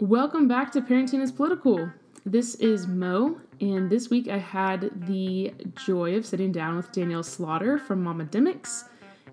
Welcome 0.00 0.46
back 0.46 0.70
to 0.72 0.80
Parenting 0.80 1.22
is 1.22 1.32
Political. 1.32 1.90
This 2.24 2.54
is 2.54 2.86
Mo, 2.86 3.40
and 3.60 3.90
this 3.90 4.10
week 4.10 4.28
I 4.28 4.38
had 4.38 4.92
the 5.08 5.52
joy 5.74 6.14
of 6.14 6.24
sitting 6.24 6.52
down 6.52 6.76
with 6.76 6.92
Danielle 6.92 7.24
Slaughter 7.24 7.78
from 7.78 8.04
Momademics, 8.04 8.84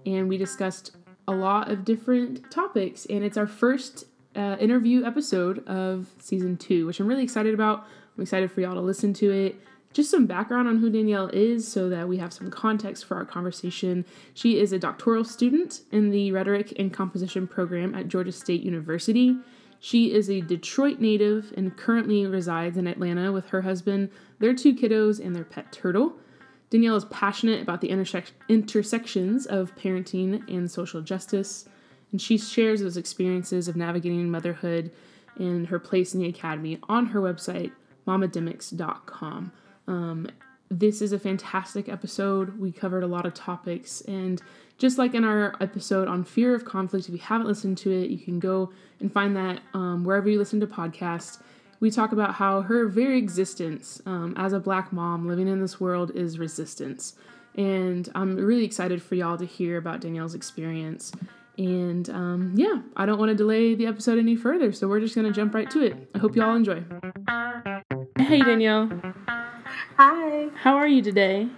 and 0.07 0.27
we 0.27 0.39
discussed 0.39 0.95
a 1.27 1.35
lot 1.35 1.69
of 1.69 1.85
different 1.85 2.49
topics. 2.49 3.05
And 3.05 3.23
it's 3.23 3.37
our 3.37 3.45
first 3.45 4.05
uh, 4.35 4.57
interview 4.59 5.05
episode 5.05 5.63
of 5.67 6.07
season 6.17 6.57
two, 6.57 6.87
which 6.87 6.99
I'm 6.99 7.05
really 7.05 7.23
excited 7.23 7.53
about. 7.53 7.85
I'm 8.17 8.23
excited 8.23 8.51
for 8.51 8.61
y'all 8.61 8.73
to 8.73 8.81
listen 8.81 9.13
to 9.13 9.31
it. 9.31 9.57
Just 9.93 10.09
some 10.09 10.25
background 10.25 10.67
on 10.67 10.79
who 10.79 10.89
Danielle 10.89 11.27
is 11.27 11.71
so 11.71 11.89
that 11.89 12.09
we 12.09 12.17
have 12.17 12.33
some 12.33 12.49
context 12.49 13.05
for 13.05 13.17
our 13.17 13.25
conversation. 13.25 14.03
She 14.33 14.59
is 14.59 14.73
a 14.73 14.79
doctoral 14.79 15.25
student 15.25 15.81
in 15.91 16.09
the 16.09 16.31
Rhetoric 16.31 16.73
and 16.79 16.91
Composition 16.91 17.47
program 17.47 17.93
at 17.93 18.07
Georgia 18.07 18.31
State 18.31 18.63
University. 18.63 19.37
She 19.85 20.11
is 20.11 20.31
a 20.31 20.41
Detroit 20.41 20.99
native 20.99 21.53
and 21.55 21.77
currently 21.77 22.25
resides 22.25 22.75
in 22.75 22.87
Atlanta 22.87 23.31
with 23.31 23.49
her 23.49 23.61
husband, 23.61 24.09
their 24.39 24.55
two 24.55 24.73
kiddos, 24.73 25.23
and 25.23 25.35
their 25.35 25.43
pet 25.43 25.71
turtle. 25.71 26.15
Danielle 26.71 26.95
is 26.95 27.05
passionate 27.05 27.61
about 27.61 27.81
the 27.81 27.89
intersec- 27.89 28.31
intersections 28.49 29.45
of 29.45 29.75
parenting 29.75 30.43
and 30.51 30.71
social 30.71 31.03
justice, 31.03 31.69
and 32.11 32.19
she 32.19 32.35
shares 32.35 32.81
those 32.81 32.97
experiences 32.97 33.67
of 33.67 33.75
navigating 33.75 34.27
motherhood 34.27 34.91
and 35.37 35.67
her 35.67 35.77
place 35.77 36.15
in 36.15 36.19
the 36.19 36.29
academy 36.29 36.79
on 36.89 37.05
her 37.05 37.21
website, 37.21 37.71
momademics.com. 38.07 39.51
Um, 39.87 40.27
this 40.79 41.01
is 41.01 41.13
a 41.13 41.19
fantastic 41.19 41.87
episode. 41.87 42.59
We 42.59 42.71
covered 42.71 43.03
a 43.03 43.07
lot 43.07 43.25
of 43.25 43.33
topics, 43.33 44.01
and 44.01 44.41
just 44.77 44.97
like 44.97 45.13
in 45.13 45.23
our 45.23 45.55
episode 45.61 46.07
on 46.07 46.23
fear 46.23 46.53
of 46.53 46.65
conflict, 46.65 47.07
if 47.07 47.13
you 47.13 47.19
haven't 47.19 47.47
listened 47.47 47.77
to 47.79 47.91
it, 47.91 48.09
you 48.09 48.17
can 48.17 48.39
go 48.39 48.71
and 48.99 49.11
find 49.11 49.35
that 49.35 49.61
um, 49.73 50.03
wherever 50.03 50.29
you 50.29 50.37
listen 50.37 50.59
to 50.59 50.67
podcasts. 50.67 51.41
We 51.79 51.91
talk 51.91 52.11
about 52.11 52.35
how 52.35 52.61
her 52.61 52.87
very 52.87 53.17
existence 53.17 54.01
um, 54.05 54.33
as 54.37 54.53
a 54.53 54.59
black 54.59 54.91
mom 54.91 55.27
living 55.27 55.47
in 55.47 55.61
this 55.61 55.79
world 55.79 56.11
is 56.15 56.39
resistance. 56.39 57.15
And 57.55 58.09
I'm 58.15 58.35
really 58.35 58.65
excited 58.65 59.01
for 59.01 59.15
y'all 59.15 59.37
to 59.37 59.45
hear 59.45 59.77
about 59.77 60.01
Danielle's 60.01 60.35
experience. 60.35 61.11
And 61.57 62.09
um, 62.09 62.53
yeah, 62.55 62.81
I 62.97 63.05
don't 63.05 63.17
want 63.17 63.29
to 63.29 63.35
delay 63.35 63.75
the 63.75 63.85
episode 63.85 64.19
any 64.19 64.35
further, 64.35 64.73
so 64.73 64.87
we're 64.87 64.99
just 64.99 65.15
going 65.15 65.27
to 65.27 65.33
jump 65.33 65.53
right 65.53 65.69
to 65.71 65.85
it. 65.85 66.09
I 66.13 66.17
hope 66.17 66.35
y'all 66.35 66.55
enjoy. 66.55 66.83
Hey, 68.17 68.39
Danielle. 68.39 68.89
Hi. 69.97 70.49
How 70.61 70.75
are 70.75 70.87
you 70.87 71.01
today? 71.01 71.49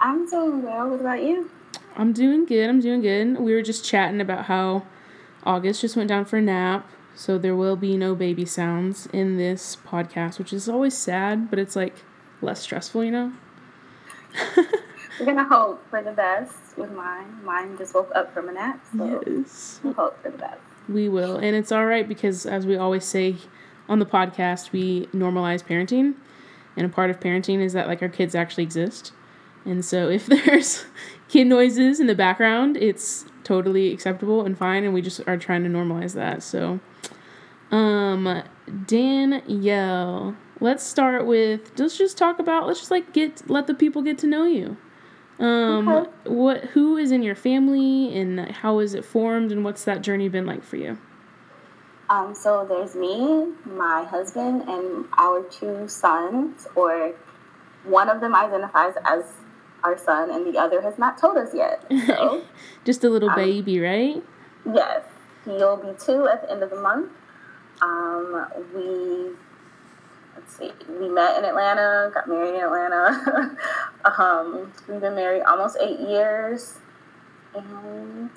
I'm 0.00 0.28
doing 0.28 0.62
well. 0.62 0.90
What 0.90 1.00
about 1.00 1.22
you? 1.22 1.50
I'm 1.96 2.12
doing 2.12 2.44
good. 2.44 2.68
I'm 2.68 2.80
doing 2.80 3.00
good. 3.00 3.38
We 3.38 3.54
were 3.54 3.62
just 3.62 3.84
chatting 3.84 4.20
about 4.20 4.46
how 4.46 4.84
August 5.44 5.80
just 5.80 5.96
went 5.96 6.08
down 6.08 6.24
for 6.24 6.38
a 6.38 6.42
nap, 6.42 6.88
so 7.14 7.38
there 7.38 7.56
will 7.56 7.76
be 7.76 7.96
no 7.96 8.14
baby 8.14 8.44
sounds 8.44 9.06
in 9.12 9.36
this 9.36 9.76
podcast, 9.86 10.38
which 10.38 10.52
is 10.52 10.68
always 10.68 10.96
sad, 10.96 11.48
but 11.48 11.58
it's 11.58 11.76
like 11.76 11.94
less 12.42 12.60
stressful, 12.60 13.04
you 13.04 13.10
know? 13.10 13.32
We're 15.18 15.26
gonna 15.26 15.44
hope 15.44 15.88
for 15.88 16.02
the 16.02 16.12
best 16.12 16.76
with 16.76 16.92
mine. 16.92 17.42
Mine 17.42 17.78
just 17.78 17.94
woke 17.94 18.10
up 18.14 18.34
from 18.34 18.50
a 18.50 18.52
nap, 18.52 18.84
so 18.94 19.22
yes. 19.26 19.80
we'll 19.82 19.94
hope 19.94 20.22
for 20.22 20.30
the 20.30 20.38
best. 20.38 20.60
We 20.88 21.08
will, 21.08 21.36
and 21.36 21.56
it's 21.56 21.72
all 21.72 21.86
right 21.86 22.06
because, 22.06 22.44
as 22.44 22.66
we 22.66 22.76
always 22.76 23.04
say 23.04 23.36
on 23.88 23.98
the 23.98 24.04
podcast, 24.04 24.72
we 24.72 25.06
normalize 25.06 25.64
parenting, 25.64 26.16
and 26.76 26.86
a 26.86 26.88
part 26.88 27.10
of 27.10 27.20
parenting 27.20 27.60
is 27.60 27.72
that 27.72 27.88
like 27.88 28.02
our 28.02 28.08
kids 28.08 28.34
actually 28.34 28.64
exist. 28.64 29.12
And 29.64 29.84
so 29.84 30.08
if 30.08 30.26
there's 30.44 30.84
kid 31.28 31.46
noises 31.46 32.00
in 32.00 32.06
the 32.06 32.14
background, 32.14 32.76
it's 32.76 33.24
totally 33.44 33.92
acceptable 33.92 34.44
and 34.44 34.58
fine 34.58 34.84
and 34.84 34.92
we 34.92 35.00
just 35.00 35.20
are 35.26 35.36
trying 35.36 35.64
to 35.64 35.70
normalize 35.70 36.14
that. 36.14 36.42
So 36.42 36.80
um 37.70 38.42
Danielle, 38.86 40.36
let's 40.60 40.84
start 40.84 41.26
with 41.26 41.72
let's 41.78 41.96
just 41.96 42.18
talk 42.18 42.38
about 42.38 42.66
let's 42.66 42.80
just 42.80 42.90
like 42.90 43.12
get 43.12 43.48
let 43.48 43.66
the 43.66 43.74
people 43.74 44.02
get 44.02 44.18
to 44.18 44.26
know 44.26 44.44
you. 44.44 44.76
Um 45.38 45.88
okay. 45.88 46.10
what 46.24 46.64
who 46.66 46.96
is 46.96 47.10
in 47.10 47.22
your 47.22 47.34
family 47.34 48.16
and 48.16 48.50
how 48.50 48.78
is 48.78 48.94
it 48.94 49.04
formed 49.04 49.52
and 49.52 49.64
what's 49.64 49.84
that 49.84 50.02
journey 50.02 50.28
been 50.28 50.46
like 50.46 50.62
for 50.62 50.76
you? 50.76 50.98
Um, 52.08 52.34
so 52.34 52.64
there's 52.68 52.94
me, 52.94 53.52
my 53.64 54.04
husband, 54.04 54.62
and 54.68 55.06
our 55.18 55.42
two 55.42 55.88
sons, 55.88 56.66
or 56.76 57.14
one 57.84 58.08
of 58.08 58.20
them 58.20 58.34
identifies 58.34 58.94
as 59.04 59.24
our 59.82 59.98
son, 59.98 60.30
and 60.30 60.46
the 60.46 60.58
other 60.58 60.80
has 60.82 60.98
not 60.98 61.18
told 61.18 61.36
us 61.36 61.50
yet. 61.54 61.84
So, 62.06 62.42
Just 62.84 63.04
a 63.04 63.08
little 63.10 63.30
um, 63.30 63.36
baby, 63.36 63.80
right? 63.80 64.22
Yes. 64.72 65.04
He'll 65.44 65.76
be 65.76 65.92
two 65.98 66.26
at 66.26 66.42
the 66.42 66.50
end 66.50 66.62
of 66.62 66.70
the 66.70 66.80
month. 66.80 67.10
Um, 67.80 68.46
we, 68.74 69.30
let's 70.34 70.56
see, 70.56 70.72
we 70.88 71.08
met 71.08 71.38
in 71.38 71.44
Atlanta, 71.44 72.10
got 72.12 72.28
married 72.28 72.54
in 72.54 72.62
Atlanta. 72.62 73.56
um, 74.18 74.72
we've 74.88 75.00
been 75.00 75.14
married 75.14 75.42
almost 75.42 75.76
eight 75.80 76.00
years. 76.00 76.78
And 77.54 78.30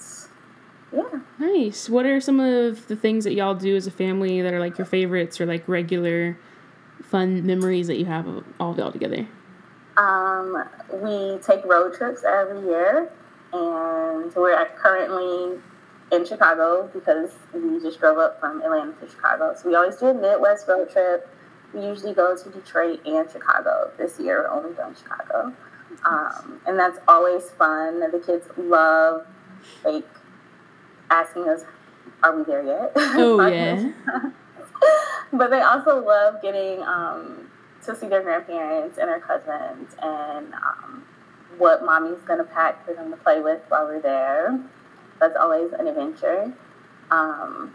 yeah. 0.94 1.19
Nice. 1.38 1.89
What 1.89 2.05
are 2.05 2.19
some 2.19 2.39
of 2.39 2.88
the 2.88 2.95
things 2.95 3.23
that 3.23 3.33
y'all 3.33 3.55
do 3.55 3.75
as 3.75 3.88
a 3.88 3.91
family 3.91 4.41
that 4.41 4.53
are 4.53 4.59
like 4.59 4.77
your 4.77 4.85
favorites 4.85 5.39
or 5.39 5.45
like 5.45 5.67
regular 5.67 6.38
fun 7.03 7.45
memories 7.45 7.88
that 7.88 7.97
you 7.97 8.05
have 8.05 8.27
of 8.27 8.44
all 8.59 8.72
of 8.72 8.77
y'all 8.77 8.91
together? 8.91 9.28
Um, 9.97 10.63
we 10.94 11.38
take 11.39 11.63
road 11.66 11.94
trips 11.94 12.23
every 12.23 12.61
year, 12.61 13.11
and 13.51 14.33
we're 14.33 14.66
currently 14.78 15.59
in 16.11 16.25
Chicago 16.25 16.89
because 16.94 17.31
we 17.53 17.79
just 17.79 17.99
drove 17.99 18.17
up 18.17 18.39
from 18.39 18.61
Atlanta 18.61 18.94
to 18.94 19.09
Chicago. 19.09 19.53
So 19.55 19.69
we 19.69 19.75
always 19.75 19.97
do 19.97 20.07
a 20.07 20.13
Midwest 20.13 20.67
road 20.67 20.89
trip. 20.89 21.28
We 21.73 21.85
usually 21.85 22.13
go 22.13 22.35
to 22.35 22.49
Detroit 22.49 23.05
and 23.05 23.29
Chicago. 23.29 23.91
This 23.97 24.19
year, 24.19 24.39
we're 24.41 24.49
only 24.49 24.73
going 24.73 24.95
Chicago. 24.95 25.53
Um, 26.05 26.59
and 26.66 26.79
that's 26.79 26.99
always 27.07 27.49
fun. 27.51 27.99
The 27.99 28.19
kids 28.25 28.47
love 28.57 29.28
like 29.83 30.05
asking 31.09 31.50
us, 31.50 31.64
"Are 32.24 32.36
we 32.36 32.44
there 32.44 32.64
yet?" 32.64 32.92
Oh 32.97 33.46
yeah. 33.47 33.92
but 35.34 35.50
they 35.50 35.62
also 35.62 36.03
love 36.03 36.42
getting 36.42 36.81
um, 36.84 37.50
to 37.86 37.96
see 37.96 38.08
their 38.08 38.22
grandparents 38.22 38.97
and 38.97 39.09
their 39.09 39.20
cousins 39.20 39.96
and 40.02 40.53
um, 40.53 41.03
what 41.58 41.84
mommy's 41.84 42.22
gonna 42.25 42.44
pack 42.44 42.86
for 42.86 42.94
them 42.94 43.12
to 43.12 43.18
play 43.18 43.42
with 43.42 43.62
while 43.70 43.86
we're 43.86 44.02
there. 44.02 44.59
That's 45.20 45.36
always 45.36 45.72
an 45.74 45.88
adventure. 45.88 46.53
Um, 47.12 47.74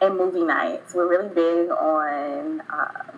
and 0.00 0.16
movie 0.16 0.44
nights. 0.44 0.94
We're 0.94 1.08
really 1.08 1.28
big 1.28 1.70
on 1.70 2.60
uh, 2.70 3.12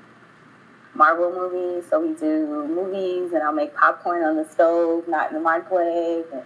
Marvel 0.94 1.32
movies, 1.32 1.84
so 1.88 2.00
we 2.00 2.14
do 2.14 2.66
movies, 2.68 3.32
and 3.32 3.42
I'll 3.42 3.52
make 3.52 3.74
popcorn 3.74 4.24
on 4.24 4.36
the 4.36 4.48
stove, 4.48 5.08
not 5.08 5.30
in 5.30 5.34
the 5.34 5.40
microwave. 5.40 6.24
And 6.32 6.42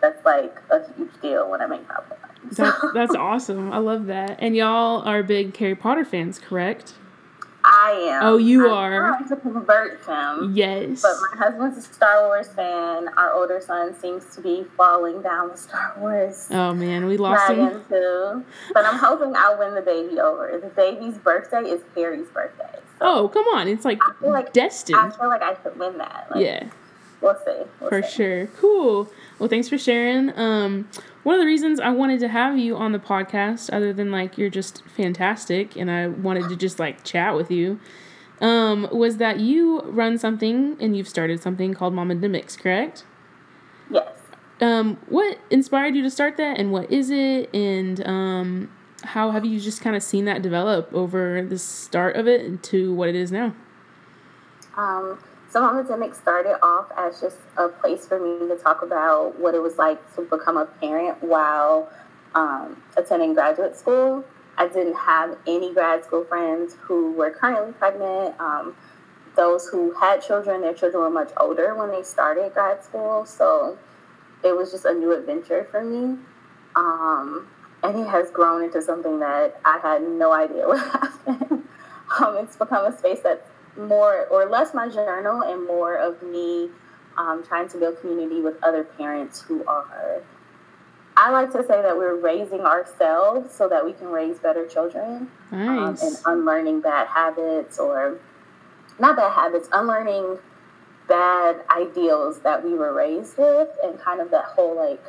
that's 0.00 0.24
like 0.24 0.56
a 0.70 0.80
huge 0.94 1.20
deal 1.20 1.50
when 1.50 1.60
I 1.60 1.66
make 1.66 1.86
popcorn. 1.88 2.29
That's, 2.44 2.84
that's 2.94 3.14
awesome. 3.14 3.72
I 3.72 3.78
love 3.78 4.06
that. 4.06 4.38
And 4.40 4.56
y'all 4.56 5.02
are 5.02 5.22
big 5.22 5.56
Harry 5.56 5.74
Potter 5.74 6.04
fans, 6.04 6.38
correct? 6.38 6.94
I 7.62 7.90
am. 8.10 8.22
Oh, 8.24 8.36
you 8.38 8.66
I'm 8.66 8.72
are. 8.72 9.08
Trying 9.18 9.28
to 9.28 9.36
convert 9.36 10.04
him. 10.04 10.52
Yes. 10.54 11.02
But 11.02 11.12
my 11.32 11.44
husband's 11.44 11.78
a 11.78 11.82
Star 11.82 12.26
Wars 12.26 12.48
fan. 12.48 13.08
Our 13.16 13.32
older 13.32 13.60
son 13.60 13.94
seems 13.98 14.34
to 14.34 14.40
be 14.40 14.64
falling 14.76 15.22
down 15.22 15.50
the 15.50 15.56
Star 15.56 15.94
Wars. 15.98 16.48
Oh 16.50 16.72
man, 16.72 17.06
we 17.06 17.16
lost 17.16 17.50
him 17.52 17.84
too. 17.88 18.44
But 18.72 18.86
I'm 18.86 18.98
hoping 18.98 19.34
I'll 19.36 19.58
win 19.58 19.74
the 19.74 19.82
baby 19.82 20.18
over. 20.20 20.58
The 20.60 20.68
baby's 20.68 21.18
birthday 21.18 21.68
is 21.68 21.82
Harry's 21.94 22.28
birthday. 22.28 22.80
So 22.98 23.02
oh 23.02 23.28
come 23.28 23.46
on, 23.48 23.68
it's 23.68 23.84
like, 23.84 23.98
I 24.02 24.12
feel 24.20 24.30
like 24.30 24.52
destined. 24.52 24.98
I 24.98 25.10
feel 25.10 25.28
like 25.28 25.42
I 25.42 25.54
could 25.54 25.78
win 25.78 25.98
that. 25.98 26.28
Like, 26.30 26.44
yeah. 26.44 26.70
We'll 27.20 27.36
see. 27.44 27.62
We'll 27.80 27.90
for 27.90 28.02
see. 28.02 28.10
sure. 28.10 28.46
Cool. 28.58 29.10
Well, 29.38 29.48
thanks 29.50 29.68
for 29.68 29.76
sharing. 29.76 30.36
Um, 30.38 30.88
one 31.22 31.34
of 31.34 31.40
the 31.40 31.46
reasons 31.46 31.80
I 31.80 31.90
wanted 31.90 32.20
to 32.20 32.28
have 32.28 32.58
you 32.58 32.76
on 32.76 32.92
the 32.92 32.98
podcast, 32.98 33.72
other 33.72 33.92
than 33.92 34.10
like 34.10 34.38
you're 34.38 34.50
just 34.50 34.82
fantastic, 34.88 35.76
and 35.76 35.90
I 35.90 36.08
wanted 36.08 36.48
to 36.48 36.56
just 36.56 36.78
like 36.78 37.04
chat 37.04 37.36
with 37.36 37.50
you, 37.50 37.78
um, 38.40 38.88
was 38.90 39.18
that 39.18 39.38
you 39.40 39.80
run 39.82 40.16
something 40.18 40.76
and 40.80 40.96
you've 40.96 41.08
started 41.08 41.42
something 41.42 41.74
called 41.74 41.92
Momademics, 41.94 42.58
correct? 42.58 43.04
Yes. 43.90 44.08
Um, 44.60 44.98
what 45.08 45.38
inspired 45.50 45.94
you 45.94 46.02
to 46.02 46.10
start 46.10 46.36
that, 46.38 46.58
and 46.58 46.72
what 46.72 46.90
is 46.90 47.10
it, 47.10 47.54
and 47.54 48.06
um, 48.06 48.70
how 49.04 49.30
have 49.30 49.44
you 49.44 49.60
just 49.60 49.82
kind 49.82 49.96
of 49.96 50.02
seen 50.02 50.24
that 50.24 50.42
develop 50.42 50.92
over 50.92 51.42
the 51.42 51.58
start 51.58 52.16
of 52.16 52.26
it 52.26 52.62
to 52.64 52.94
what 52.94 53.08
it 53.08 53.14
is 53.14 53.30
now? 53.30 53.54
Um, 54.76 55.18
so 55.50 55.60
Momademics 55.60 56.14
started 56.14 56.64
off 56.64 56.86
as 56.96 57.20
just 57.20 57.38
a 57.56 57.68
place 57.68 58.06
for 58.06 58.20
me 58.20 58.46
to 58.48 58.56
talk 58.56 58.82
about 58.82 59.38
what 59.40 59.54
it 59.54 59.60
was 59.60 59.78
like 59.78 59.98
to 60.14 60.22
become 60.22 60.56
a 60.56 60.66
parent 60.66 61.20
while 61.24 61.88
um, 62.36 62.80
attending 62.96 63.34
graduate 63.34 63.76
school. 63.76 64.24
I 64.56 64.68
didn't 64.68 64.94
have 64.94 65.36
any 65.48 65.74
grad 65.74 66.04
school 66.04 66.24
friends 66.24 66.76
who 66.80 67.12
were 67.12 67.30
currently 67.30 67.72
pregnant. 67.72 68.38
Um, 68.38 68.76
those 69.34 69.66
who 69.66 69.92
had 69.94 70.22
children, 70.22 70.60
their 70.60 70.74
children 70.74 71.02
were 71.02 71.10
much 71.10 71.32
older 71.36 71.74
when 71.74 71.90
they 71.90 72.04
started 72.04 72.54
grad 72.54 72.84
school. 72.84 73.26
So 73.26 73.76
it 74.44 74.56
was 74.56 74.70
just 74.70 74.84
a 74.84 74.94
new 74.94 75.12
adventure 75.12 75.66
for 75.70 75.82
me. 75.82 76.16
Um, 76.76 77.48
and 77.82 77.98
it 77.98 78.06
has 78.06 78.30
grown 78.30 78.62
into 78.62 78.80
something 78.80 79.18
that 79.18 79.60
I 79.64 79.78
had 79.78 80.02
no 80.02 80.32
idea 80.32 80.64
would 80.68 80.78
happen. 80.78 81.68
um, 82.20 82.36
it's 82.36 82.54
become 82.54 82.84
a 82.84 82.96
space 82.96 83.20
that's 83.24 83.50
more 83.76 84.26
or 84.26 84.46
less 84.46 84.74
my 84.74 84.88
journal 84.88 85.42
and 85.42 85.66
more 85.66 85.96
of 85.96 86.22
me 86.22 86.68
um, 87.16 87.44
trying 87.46 87.68
to 87.68 87.78
build 87.78 88.00
community 88.00 88.40
with 88.40 88.54
other 88.62 88.84
parents 88.84 89.40
who 89.42 89.64
are. 89.66 90.22
I 91.16 91.30
like 91.30 91.52
to 91.52 91.62
say 91.62 91.82
that 91.82 91.96
we're 91.96 92.16
raising 92.16 92.60
ourselves 92.60 93.52
so 93.54 93.68
that 93.68 93.84
we 93.84 93.92
can 93.92 94.06
raise 94.06 94.38
better 94.38 94.66
children. 94.66 95.30
Nice. 95.50 96.02
Um, 96.02 96.08
and 96.08 96.18
unlearning 96.26 96.80
bad 96.80 97.08
habits 97.08 97.78
or 97.78 98.18
not 98.98 99.16
bad 99.16 99.32
habits, 99.32 99.68
unlearning 99.72 100.38
bad 101.10 101.64
ideals 101.76 102.38
that 102.40 102.64
we 102.64 102.72
were 102.72 102.94
raised 102.94 103.36
with 103.36 103.68
and 103.82 103.98
kind 103.98 104.20
of 104.20 104.30
that 104.30 104.44
whole 104.44 104.76
like 104.76 105.02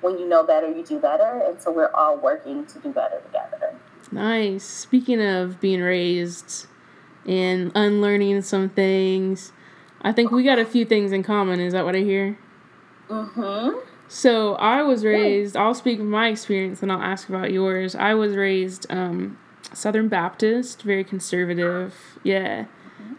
when 0.00 0.18
you 0.18 0.28
know 0.28 0.42
better 0.42 0.68
you 0.68 0.84
do 0.84 0.98
better 0.98 1.40
and 1.46 1.62
so 1.62 1.70
we're 1.70 1.92
all 1.92 2.18
working 2.18 2.66
to 2.66 2.80
do 2.80 2.92
better 2.92 3.20
together 3.20 3.72
nice 4.10 4.64
speaking 4.64 5.22
of 5.22 5.60
being 5.60 5.80
raised 5.80 6.66
and 7.26 7.72
unlearning 7.74 8.42
some 8.42 8.68
things. 8.68 9.52
I 10.02 10.12
think 10.12 10.30
we 10.30 10.44
got 10.44 10.58
a 10.58 10.64
few 10.64 10.84
things 10.84 11.12
in 11.12 11.22
common. 11.22 11.60
Is 11.60 11.72
that 11.72 11.84
what 11.84 11.94
i 11.94 12.00
hear? 12.00 12.38
Mm-hmm. 13.08 13.78
So 14.08 14.54
i 14.54 14.82
was 14.82 15.04
raised 15.04 15.56
i'll 15.56 15.74
speak 15.74 15.98
from 15.98 16.10
my 16.10 16.28
experience 16.28 16.82
and 16.82 16.90
i'll 16.90 17.02
ask 17.02 17.28
about 17.28 17.52
yours. 17.52 17.94
I 17.94 18.14
was 18.14 18.34
raised 18.34 18.86
um, 18.90 19.38
southern 19.72 20.08
baptist 20.08 20.82
very 20.82 21.04
conservative. 21.04 21.94
Yeah. 22.22 22.66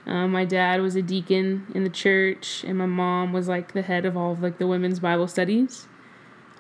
Um, 0.05 0.31
my 0.31 0.45
dad 0.45 0.81
was 0.81 0.95
a 0.95 1.01
deacon 1.01 1.67
in 1.75 1.83
the 1.83 1.89
church, 1.89 2.63
and 2.67 2.77
my 2.77 2.85
mom 2.85 3.33
was 3.33 3.47
like 3.47 3.73
the 3.73 3.81
head 3.81 4.05
of 4.05 4.17
all 4.17 4.31
of 4.31 4.41
like 4.41 4.57
the 4.57 4.67
women's 4.67 4.99
Bible 4.99 5.27
studies. 5.27 5.87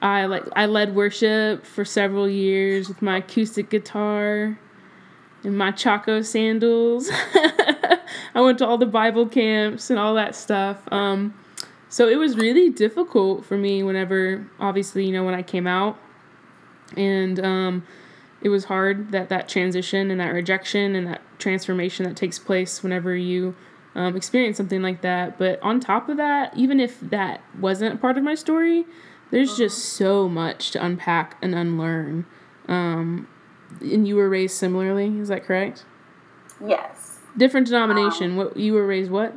I 0.01 0.25
like 0.25 0.43
I 0.55 0.65
led 0.65 0.95
worship 0.95 1.65
for 1.65 1.85
several 1.85 2.29
years 2.29 2.87
with 2.87 3.01
my 3.01 3.17
acoustic 3.17 3.69
guitar 3.69 4.59
and 5.43 5.57
my 5.57 5.71
Chaco 5.71 6.21
sandals. 6.21 7.09
I 8.33 8.41
went 8.41 8.57
to 8.59 8.67
all 8.67 8.77
the 8.77 8.85
Bible 8.85 9.27
camps 9.27 9.89
and 9.89 9.99
all 9.99 10.15
that 10.15 10.35
stuff. 10.35 10.81
Um, 10.91 11.33
so 11.89 12.07
it 12.07 12.15
was 12.15 12.37
really 12.37 12.69
difficult 12.69 13.45
for 13.45 13.57
me 13.57 13.83
whenever, 13.83 14.47
obviously, 14.59 15.05
you 15.05 15.11
know, 15.11 15.25
when 15.25 15.33
I 15.33 15.41
came 15.41 15.67
out, 15.67 15.97
and 16.95 17.43
um, 17.43 17.83
it 18.41 18.49
was 18.49 18.65
hard 18.65 19.11
that 19.11 19.29
that 19.29 19.49
transition 19.49 20.09
and 20.11 20.19
that 20.19 20.33
rejection 20.33 20.95
and 20.95 21.07
that 21.07 21.21
transformation 21.37 22.05
that 22.05 22.15
takes 22.15 22.39
place 22.39 22.81
whenever 22.83 23.15
you 23.15 23.55
um, 23.95 24.15
experience 24.15 24.57
something 24.57 24.81
like 24.81 25.01
that. 25.01 25.37
But 25.37 25.61
on 25.61 25.79
top 25.79 26.09
of 26.09 26.17
that, 26.17 26.55
even 26.55 26.79
if 26.79 26.99
that 27.01 27.41
wasn't 27.59 27.95
a 27.95 27.97
part 27.97 28.17
of 28.17 28.23
my 28.23 28.35
story, 28.35 28.85
there's 29.29 29.57
just 29.57 29.79
so 29.79 30.29
much 30.29 30.71
to 30.71 30.83
unpack 30.83 31.37
and 31.41 31.53
unlearn. 31.53 32.25
Um, 32.67 33.27
and 33.79 34.07
you 34.07 34.15
were 34.15 34.29
raised 34.29 34.57
similarly, 34.57 35.19
is 35.19 35.29
that 35.29 35.43
correct? 35.43 35.85
Yes. 36.65 37.19
Different 37.37 37.67
denomination. 37.67 38.31
Um, 38.31 38.37
what 38.37 38.57
you 38.57 38.73
were 38.73 38.85
raised? 38.85 39.09
What? 39.09 39.33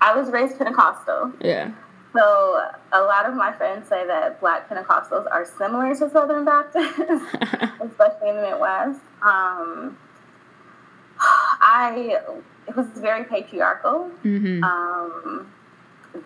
I 0.00 0.14
was 0.14 0.30
raised 0.30 0.58
Pentecostal. 0.58 1.32
Yeah. 1.40 1.72
So 2.14 2.70
a 2.92 3.00
lot 3.00 3.26
of 3.26 3.34
my 3.34 3.52
friends 3.52 3.88
say 3.88 4.06
that 4.06 4.40
Black 4.40 4.68
Pentecostals 4.68 5.30
are 5.30 5.46
similar 5.46 5.94
to 5.94 6.10
Southern 6.10 6.44
Baptists, 6.44 6.98
especially 7.80 8.28
in 8.28 8.36
the 8.36 8.42
Midwest. 8.50 9.00
Um, 9.22 9.96
I 11.18 12.18
it 12.68 12.76
was 12.76 12.86
very 12.96 13.24
patriarchal. 13.24 14.10
Mm-hmm. 14.24 14.62
Um, 14.62 15.50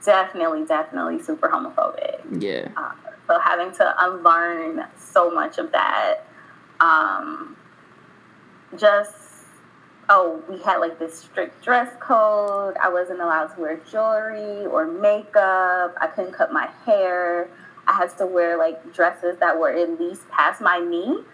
definitely, 0.05 0.65
definitely 0.65 1.23
super 1.23 1.49
homophobic. 1.49 2.43
Yeah. 2.43 2.69
Uh, 2.77 2.93
so 3.27 3.39
having 3.41 3.73
to 3.77 3.95
unlearn 3.99 4.87
so 4.99 5.31
much 5.31 5.59
of 5.59 5.73
that, 5.73 6.27
um, 6.81 7.57
just 8.77 9.15
oh, 10.09 10.43
we 10.49 10.59
had 10.63 10.77
like 10.79 10.99
this 10.99 11.19
strict 11.19 11.65
dress 11.65 11.93
code. 12.01 12.77
I 12.83 12.89
wasn't 12.89 13.21
allowed 13.21 13.49
to 13.55 13.61
wear 13.61 13.81
jewelry 13.91 14.67
or 14.67 14.87
makeup. 14.87 15.95
I 16.01 16.11
couldn't 16.15 16.33
cut 16.33 16.53
my 16.53 16.69
hair. 16.85 17.49
I 17.89 17.93
had 17.95 18.17
to 18.19 18.27
wear 18.27 18.57
like 18.57 18.93
dresses 18.93 19.37
that 19.39 19.59
were 19.59 19.71
at 19.71 19.99
least 19.99 20.29
past 20.29 20.61
my 20.61 20.79
knee 20.79 21.25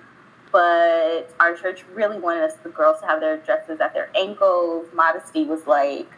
but 0.53 1.35
our 1.41 1.57
church 1.57 1.83
really 1.95 2.19
wanted 2.19 2.45
us, 2.45 2.55
the 2.63 2.69
girls, 2.69 3.01
to 3.01 3.07
have 3.07 3.21
their 3.21 3.39
dresses 3.39 3.81
at 3.81 3.95
their 3.95 4.11
ankles. 4.15 4.87
Modesty 4.93 5.45
was 5.45 5.67
like 5.67 6.09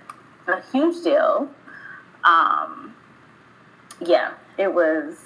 a 0.48 0.60
huge 0.72 1.02
deal. 1.04 1.48
Um, 2.24 2.94
yeah, 4.04 4.34
it 4.58 4.74
was. 4.74 5.20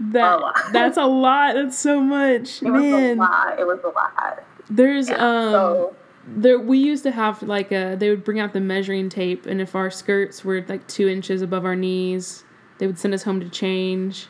That 0.00 0.38
a 0.40 0.52
that's 0.72 0.96
a 0.96 1.06
lot. 1.06 1.54
That's 1.54 1.78
so 1.78 2.00
much. 2.00 2.62
It 2.62 2.68
Man. 2.70 2.72
was 2.72 2.92
a 2.92 3.14
lot. 3.14 3.58
It 3.60 3.66
was 3.66 3.80
a 3.84 3.88
lot. 3.88 4.44
There's 4.70 5.08
Yeah, 5.08 5.14
um 5.16 5.52
so- 5.52 5.96
there 6.26 6.58
we 6.58 6.76
used 6.78 7.02
to 7.04 7.10
have 7.10 7.42
like 7.42 7.72
a 7.72 7.96
they 7.98 8.10
would 8.10 8.22
bring 8.22 8.38
out 8.38 8.52
the 8.52 8.60
measuring 8.60 9.08
tape 9.08 9.46
and 9.46 9.60
if 9.60 9.74
our 9.74 9.90
skirts 9.90 10.44
were 10.44 10.62
like 10.68 10.86
two 10.86 11.08
inches 11.08 11.40
above 11.42 11.64
our 11.64 11.76
knees, 11.76 12.44
they 12.78 12.86
would 12.86 12.98
send 12.98 13.14
us 13.14 13.22
home 13.22 13.40
to 13.40 13.48
change. 13.48 14.26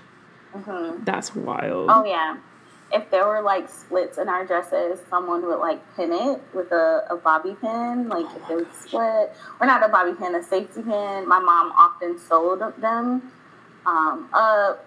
Mhm. 0.54 1.04
That's 1.04 1.34
wild. 1.34 1.90
Oh 1.92 2.04
yeah. 2.04 2.36
If 2.90 3.10
there 3.10 3.26
were 3.26 3.42
like 3.42 3.68
splits 3.68 4.16
in 4.16 4.30
our 4.30 4.46
dresses, 4.46 4.98
someone 5.10 5.44
would 5.46 5.58
like 5.58 5.80
pin 5.96 6.10
it 6.12 6.40
with 6.54 6.72
a, 6.72 7.04
a 7.10 7.16
bobby 7.16 7.54
pin, 7.60 8.08
like 8.08 8.24
if 8.34 8.48
it 8.48 8.54
was 8.56 8.66
split, 8.80 9.34
or 9.60 9.66
not 9.66 9.82
a 9.84 9.88
bobby 9.88 10.14
pin, 10.14 10.34
a 10.34 10.42
safety 10.42 10.80
pin. 10.80 11.28
My 11.28 11.38
mom 11.38 11.72
often 11.72 12.18
sewed 12.18 12.60
them 12.80 13.30
um, 13.84 14.28
up. 14.32 14.86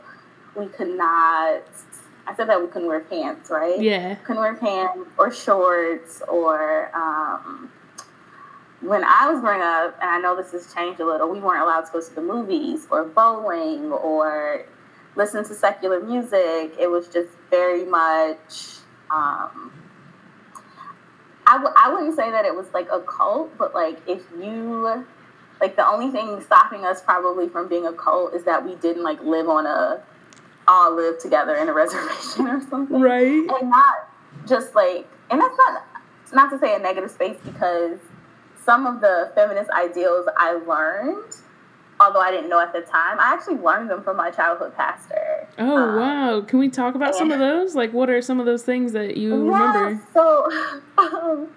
We 0.56 0.68
could 0.68 0.90
not. 0.98 1.62
I 2.28 2.36
said 2.36 2.48
that 2.50 2.62
we 2.62 2.68
couldn't 2.68 2.88
wear 2.88 3.00
pants, 3.00 3.50
right? 3.50 3.82
Yeah. 3.82 4.16
couldn't 4.16 4.42
wear 4.42 4.56
pants 4.56 5.10
or 5.18 5.32
shorts 5.32 6.22
or 6.28 6.96
um, 6.96 7.72
when 8.82 9.04
I 9.04 9.30
was 9.32 9.42
growing 9.42 9.62
up, 9.62 9.98
and 10.02 10.10
I 10.10 10.20
know 10.20 10.36
this 10.36 10.52
has 10.52 10.74
changed 10.74 11.00
a 11.00 11.06
little, 11.06 11.30
we 11.30 11.40
weren't 11.40 11.62
allowed 11.62 11.82
to 11.86 11.92
go 11.92 12.02
to 12.02 12.16
the 12.16 12.22
movies 12.22 12.88
or 12.90 13.06
bowling 13.06 13.92
or 13.92 14.66
listen 15.16 15.44
to 15.44 15.54
secular 15.54 16.02
music. 16.02 16.74
It 16.80 16.90
was 16.90 17.08
just 17.08 17.30
very 17.50 17.86
much. 17.86 18.78
Um, 19.10 19.72
I 21.46 21.58
w- 21.58 21.74
I 21.76 21.92
wouldn't 21.94 22.16
say 22.16 22.32
that 22.32 22.46
it 22.46 22.56
was 22.56 22.68
like 22.74 22.88
a 22.92 23.02
cult, 23.02 23.56
but 23.58 23.74
like 23.74 24.00
if 24.08 24.22
you 24.42 25.06
like 25.60 25.76
the 25.76 25.88
only 25.88 26.10
thing 26.12 26.40
stopping 26.42 26.86
us 26.86 27.02
probably 27.02 27.50
from 27.50 27.68
being 27.68 27.86
a 27.86 27.94
cult 27.94 28.34
is 28.34 28.44
that 28.46 28.66
we 28.66 28.76
didn't 28.76 29.04
like 29.04 29.22
live 29.22 29.50
on 29.50 29.66
a 29.66 30.02
all 30.72 30.96
live 30.96 31.20
together 31.20 31.56
in 31.56 31.68
a 31.68 31.74
reservation 31.84 32.48
or 32.48 32.62
something 32.70 33.00
Right. 33.02 33.46
and 33.60 33.70
not 33.70 33.96
just 34.48 34.74
like 34.74 35.06
and 35.30 35.40
that's 35.42 35.56
not 35.58 35.84
not 36.34 36.50
to 36.52 36.58
say 36.60 36.76
a 36.76 36.80
negative 36.80 37.12
space 37.12 37.38
because 37.44 38.00
some 38.64 38.86
of 38.88 39.02
the 39.02 39.32
feminist 39.36 39.70
ideals 39.72 40.28
I 40.38 40.54
learned, 40.54 41.36
although 42.00 42.22
I 42.22 42.32
didn't 42.32 42.50
know 42.50 42.60
at 42.60 42.72
the 42.74 42.82
time, 42.82 43.20
I 43.20 43.34
actually 43.34 43.58
learned 43.58 43.90
them 43.90 44.02
from 44.04 44.16
my 44.18 44.30
childhood 44.32 44.74
pastor. 44.76 45.48
Oh 45.58 45.76
Um, 45.90 45.96
wow. 46.00 46.42
Can 46.42 46.60
we 46.60 46.70
talk 46.70 46.96
about 46.96 47.16
some 47.16 47.32
of 47.32 47.40
those? 47.40 47.76
Like 47.76 47.92
what 47.92 48.10
are 48.10 48.22
some 48.22 48.40
of 48.40 48.46
those 48.46 48.64
things 48.64 48.94
that 48.94 49.18
you 49.18 49.46
Yeah, 49.50 49.74
remember? 49.74 50.02
so 50.14 50.50
um, 50.98 51.48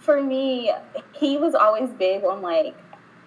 for 0.00 0.20
me, 0.22 0.72
he 1.12 1.36
was 1.38 1.54
always 1.54 1.90
big 1.90 2.24
on 2.24 2.42
like 2.42 2.74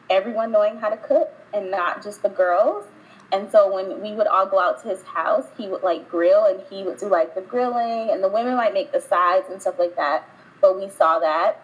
everyone 0.09 0.51
knowing 0.51 0.77
how 0.77 0.89
to 0.89 0.97
cook 0.97 1.29
and 1.53 1.71
not 1.71 2.03
just 2.03 2.21
the 2.23 2.29
girls. 2.29 2.85
And 3.31 3.51
so 3.51 3.73
when 3.73 4.01
we 4.01 4.13
would 4.13 4.27
all 4.27 4.45
go 4.45 4.59
out 4.59 4.81
to 4.83 4.89
his 4.89 5.03
house, 5.03 5.45
he 5.57 5.67
would 5.67 5.83
like 5.83 6.09
grill 6.09 6.45
and 6.45 6.61
he 6.69 6.83
would 6.83 6.97
do 6.97 7.07
like 7.07 7.35
the 7.35 7.41
grilling 7.41 8.09
and 8.09 8.23
the 8.23 8.29
women 8.29 8.55
might 8.55 8.73
make 8.73 8.91
the 8.91 9.01
sides 9.01 9.47
and 9.49 9.61
stuff 9.61 9.77
like 9.77 9.95
that. 9.97 10.27
But 10.61 10.79
we 10.79 10.89
saw 10.89 11.19
that. 11.19 11.61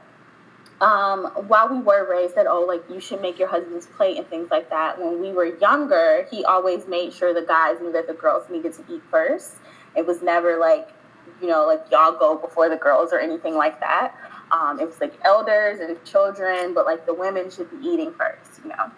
Um, 0.82 1.28
while 1.48 1.70
we 1.70 1.80
were 1.80 2.10
raised 2.10 2.36
that, 2.36 2.46
oh, 2.48 2.66
like 2.66 2.84
you 2.90 3.00
should 3.00 3.22
make 3.22 3.40
your 3.40 3.48
husband's 3.48 3.86
plate 3.86 4.18
and 4.18 4.28
things 4.28 4.52
like 4.52 4.70
that, 4.70 5.00
when 5.00 5.22
we 5.22 5.32
were 5.32 5.58
younger, 5.58 6.28
he 6.30 6.44
always 6.44 6.88
made 6.88 7.14
sure 7.14 7.34
the 7.34 7.46
guys 7.48 7.80
knew 7.80 7.94
that 7.94 8.08
the 8.08 8.14
girls 8.14 8.50
needed 8.50 8.74
to 8.74 8.84
eat 8.94 9.02
first. 9.10 9.56
It 9.96 10.06
was 10.06 10.22
never 10.22 10.58
like, 10.58 10.90
you 11.42 11.48
know, 11.48 11.66
like 11.66 11.86
y'all 11.90 12.12
go 12.12 12.36
before 12.36 12.68
the 12.68 12.76
girls 12.76 13.14
or 13.14 13.20
anything 13.20 13.56
like 13.56 13.80
that. 13.80 14.14
Um, 14.52 14.80
it 14.80 14.86
was 14.86 15.00
like 15.00 15.14
elders 15.24 15.80
and 15.80 16.04
children, 16.04 16.74
but 16.74 16.86
like 16.86 17.06
the 17.06 17.14
women 17.14 17.50
should 17.50 17.72
be 17.72 17.88
eating 17.88 18.14
first, 18.14 18.60
you 18.64 18.70
know. 18.70 18.92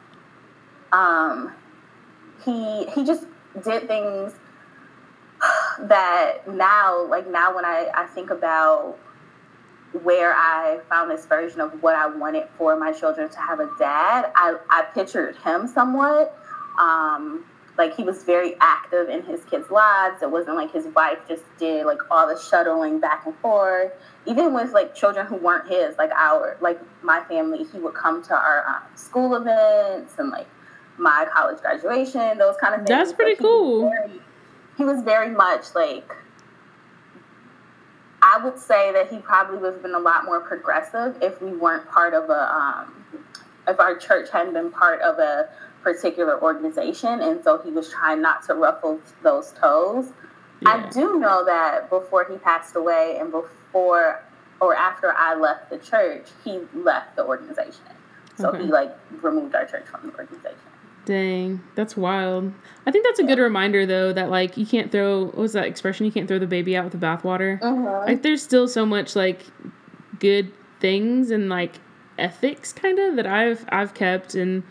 Um, 0.92 1.54
he 2.46 2.86
he 2.94 3.04
just 3.04 3.26
did 3.64 3.88
things 3.88 4.34
that 5.80 6.48
now, 6.48 7.06
like 7.08 7.30
now, 7.30 7.56
when 7.56 7.66
I, 7.66 7.90
I 7.94 8.06
think 8.08 8.30
about 8.30 8.98
where 10.04 10.34
I 10.34 10.80
found 10.90 11.10
this 11.10 11.26
version 11.26 11.62
of 11.62 11.82
what 11.82 11.96
I 11.96 12.08
wanted 12.08 12.48
for 12.58 12.78
my 12.78 12.92
children 12.92 13.30
to 13.30 13.40
have 13.40 13.60
a 13.60 13.70
dad, 13.80 14.32
I, 14.36 14.58
I 14.70 14.84
pictured 14.94 15.38
him 15.38 15.68
somewhat. 15.68 16.38
Um, 16.80 17.46
like 17.78 17.96
he 17.96 18.04
was 18.04 18.24
very 18.24 18.56
active 18.62 19.10
in 19.10 19.24
his 19.24 19.44
kids' 19.46 19.70
lives. 19.70 20.22
It 20.22 20.32
wasn't 20.32 20.56
like 20.56 20.72
his 20.72 20.86
wife 20.88 21.20
just 21.28 21.44
did 21.58 21.86
like 21.86 22.00
all 22.10 22.28
the 22.28 22.40
shuttling 22.40 23.00
back 23.00 23.26
and 23.26 23.36
forth. 23.40 23.92
Even 24.26 24.54
with 24.54 24.72
like 24.72 24.96
children 24.96 25.28
who 25.28 25.36
weren't 25.36 25.68
his, 25.70 25.98
like 25.98 26.12
our, 26.12 26.58
like 26.62 26.80
my 27.04 27.22
family, 27.26 27.66
he 27.72 27.80
would 27.80 27.94
come 27.94 28.24
to 28.24 28.34
our 28.34 28.66
um, 28.68 28.84
school 28.96 29.36
events 29.36 30.14
and 30.18 30.30
like 30.30 30.48
my 30.98 31.28
college 31.34 31.62
graduation, 31.62 32.38
those 32.38 32.56
kind 32.58 32.74
of 32.74 32.82
things. 32.82 32.90
That's 32.90 33.14
pretty 33.14 33.32
Like, 33.32 33.40
he 33.40 33.44
was 33.46 33.52
cool. 33.52 33.90
very- 33.90 34.22
he 34.78 34.84
was 34.84 35.02
very 35.02 35.30
much 35.30 35.74
like 35.74 36.12
I 38.22 38.44
would 38.44 38.58
say 38.58 38.92
that 38.92 39.10
he 39.10 39.20
probably 39.20 39.58
would 39.60 39.74
have 39.74 39.82
been 39.84 39.94
a 39.94 40.00
lot 40.00 40.26
more 40.26 40.40
progressive 40.40 41.16
if 41.22 41.40
we 41.44 41.52
weren't 41.52 41.88
part 41.92 42.16
of 42.16 42.32
a, 42.32 42.56
um, 42.56 43.06
if 43.68 43.80
our 43.80 43.96
church 43.96 44.32
hadn't 44.32 44.54
been 44.54 44.72
part 44.72 45.00
of 45.02 45.20
a 45.20 45.48
particular 45.84 46.42
organization. 46.42 47.22
And 47.22 47.44
so 47.44 47.60
he 47.60 47.70
was 47.70 47.92
trying 47.92 48.24
not 48.24 48.42
to 48.48 48.56
ruffle 48.56 49.00
those 49.22 49.52
toes. 49.52 50.12
Yeah. 50.62 50.70
I 50.70 50.90
do 50.90 51.20
know 51.20 51.46
that 51.46 51.92
before 51.92 52.26
he 52.28 52.38
passed 52.38 52.76
away 52.76 53.18
and 53.20 53.32
before 53.32 54.24
or 54.60 54.76
after 54.76 55.14
I 55.16 55.36
left 55.36 55.70
the 55.70 55.78
church, 55.78 56.30
he 56.44 56.62
left 56.74 57.16
the 57.16 57.26
organization. 57.26 57.84
So 58.38 58.50
okay. 58.50 58.64
he 58.64 58.72
like 58.72 58.96
removed 59.22 59.54
our 59.54 59.66
church 59.66 59.86
from 59.86 60.10
the 60.10 60.18
organization. 60.18 60.58
Dang, 61.06 61.62
that's 61.76 61.96
wild. 61.96 62.52
I 62.88 62.92
think 62.92 63.06
that's 63.06 63.20
a 63.20 63.24
good 63.24 63.38
reminder 63.38 63.86
though 63.86 64.12
that 64.14 64.30
like 64.32 64.58
you 64.58 64.66
can't 64.66 64.92
throw 64.92 65.26
what 65.26 65.38
was 65.38 65.54
that 65.54 65.66
expression? 65.66 66.06
You 66.06 66.12
can't 66.12 66.28
throw 66.28 66.40
the 66.40 66.48
baby 66.48 66.76
out 66.76 66.84
with 66.84 67.00
the 67.00 67.06
bathwater. 67.06 67.60
Mm-hmm. 67.60 68.08
Like 68.08 68.24
there's 68.24 68.42
still 68.42 68.68
so 68.68 68.86
much 68.86 69.16
like 69.16 69.46
good 70.20 70.52
things 70.80 71.32
and 71.32 71.48
like 71.48 71.76
ethics 72.18 72.74
kind 72.74 72.98
of 73.00 73.16
that 73.18 73.28
I've 73.28 73.66
I've 73.70 73.94
kept 73.94 74.36
and 74.36 74.64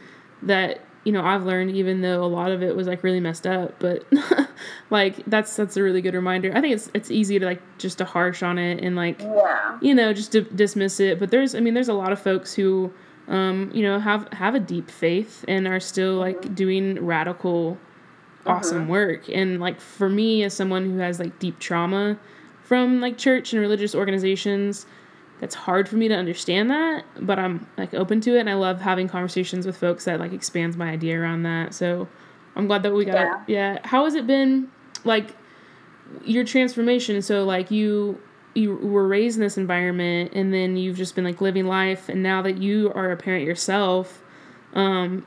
that 0.43 0.81
you 1.05 1.13
know 1.13 1.25
I've 1.25 1.45
learned 1.45 1.71
even 1.73 2.01
though 2.01 2.25
a 2.25 2.27
lot 2.27 2.51
of 2.51 2.63
it 2.63 2.75
was 2.75 2.87
like 2.87 3.03
really 3.03 3.21
messed 3.21 3.47
up 3.47 3.79
but 3.79 4.05
like 4.91 5.25
that's 5.27 5.55
that's 5.55 5.77
a 5.77 5.83
really 5.83 6.01
good 6.01 6.15
reminder 6.15 6.51
I 6.55 6.61
think 6.61 6.75
it's 6.75 6.91
it's 6.95 7.11
easy 7.11 7.39
to 7.39 7.45
like 7.45 7.63
just 7.79 7.99
to 7.99 8.05
harsh 8.05 8.43
on 8.43 8.59
it 8.59 8.83
and 8.83 8.97
like 8.97 9.21
yeah 9.21 9.79
you 9.83 9.95
know 9.95 10.13
just 10.13 10.33
to 10.33 10.43
dismiss 10.43 11.01
it 11.01 11.19
but 11.19 11.31
there's 11.31 11.55
I 11.55 11.61
mean 11.61 11.75
there's 11.75 11.89
a 11.89 11.95
lot 11.95 12.13
of 12.13 12.21
folks 12.21 12.55
who 12.55 12.93
um, 13.29 13.71
you 13.73 13.83
know, 13.83 13.99
have 13.99 14.29
have 14.33 14.55
a 14.55 14.61
deep 14.61 14.91
faith 14.91 15.45
and 15.49 15.67
are 15.67 15.81
still 15.81 16.15
like 16.15 16.41
mm-hmm. 16.43 16.55
doing 16.55 17.05
radical, 17.05 17.79
awesome 18.47 18.83
mm-hmm. 18.83 18.91
work. 18.91 19.29
And 19.29 19.61
like 19.61 19.81
for 19.81 20.09
me, 20.09 20.43
as 20.45 20.55
someone 20.55 20.91
who 20.91 20.99
has 20.99 21.19
like 21.19 21.39
deep 21.39 21.59
trauma 21.59 22.19
from 22.63 23.01
like 23.01 23.17
church 23.17 23.53
and 23.53 23.61
religious 23.63 23.95
organizations, 23.95 24.87
that's 25.41 25.55
hard 25.55 25.89
for 25.89 25.97
me 25.97 26.09
to 26.09 26.15
understand 26.15 26.71
that. 26.71 27.05
But 27.21 27.39
I'm 27.39 27.67
like 27.79 27.95
open 27.95 28.21
to 28.23 28.37
it, 28.37 28.41
and 28.41 28.51
I 28.51 28.55
love 28.55 28.81
having 28.81 29.09
conversations 29.09 29.67
with 29.67 29.77
folks 29.77 30.05
that 30.05 30.21
like 30.21 30.33
expands 30.33 30.77
my 30.77 30.91
idea 30.91 31.19
around 31.19 31.45
that. 31.45 31.75
So 31.75 32.09
I'm 32.57 32.67
glad 32.67 32.83
that 32.83 32.93
we 32.93 33.07
got 33.07 33.15
yeah. 33.15 33.45
yeah. 33.47 33.79
How 33.85 34.05
has 34.05 34.15
it 34.15 34.27
been 34.27 34.71
like 35.05 35.35
your 36.25 36.45
transformation? 36.45 37.23
So 37.23 37.45
like 37.45 37.71
you 37.71 38.21
you 38.55 38.77
were 38.77 39.07
raised 39.07 39.37
in 39.37 39.43
this 39.43 39.59
environment 39.59 40.33
and 40.35 40.55
then 40.55 40.77
you've 40.77 40.97
just 40.97 41.15
been 41.15 41.25
like 41.25 41.41
living 41.41 41.67
life 41.67 42.09
and 42.09 42.23
now 42.23 42.41
that 42.43 42.59
you 42.59 42.93
are 42.95 43.11
a 43.11 43.17
parent 43.17 43.45
yourself 43.45 44.23
um 44.75 45.27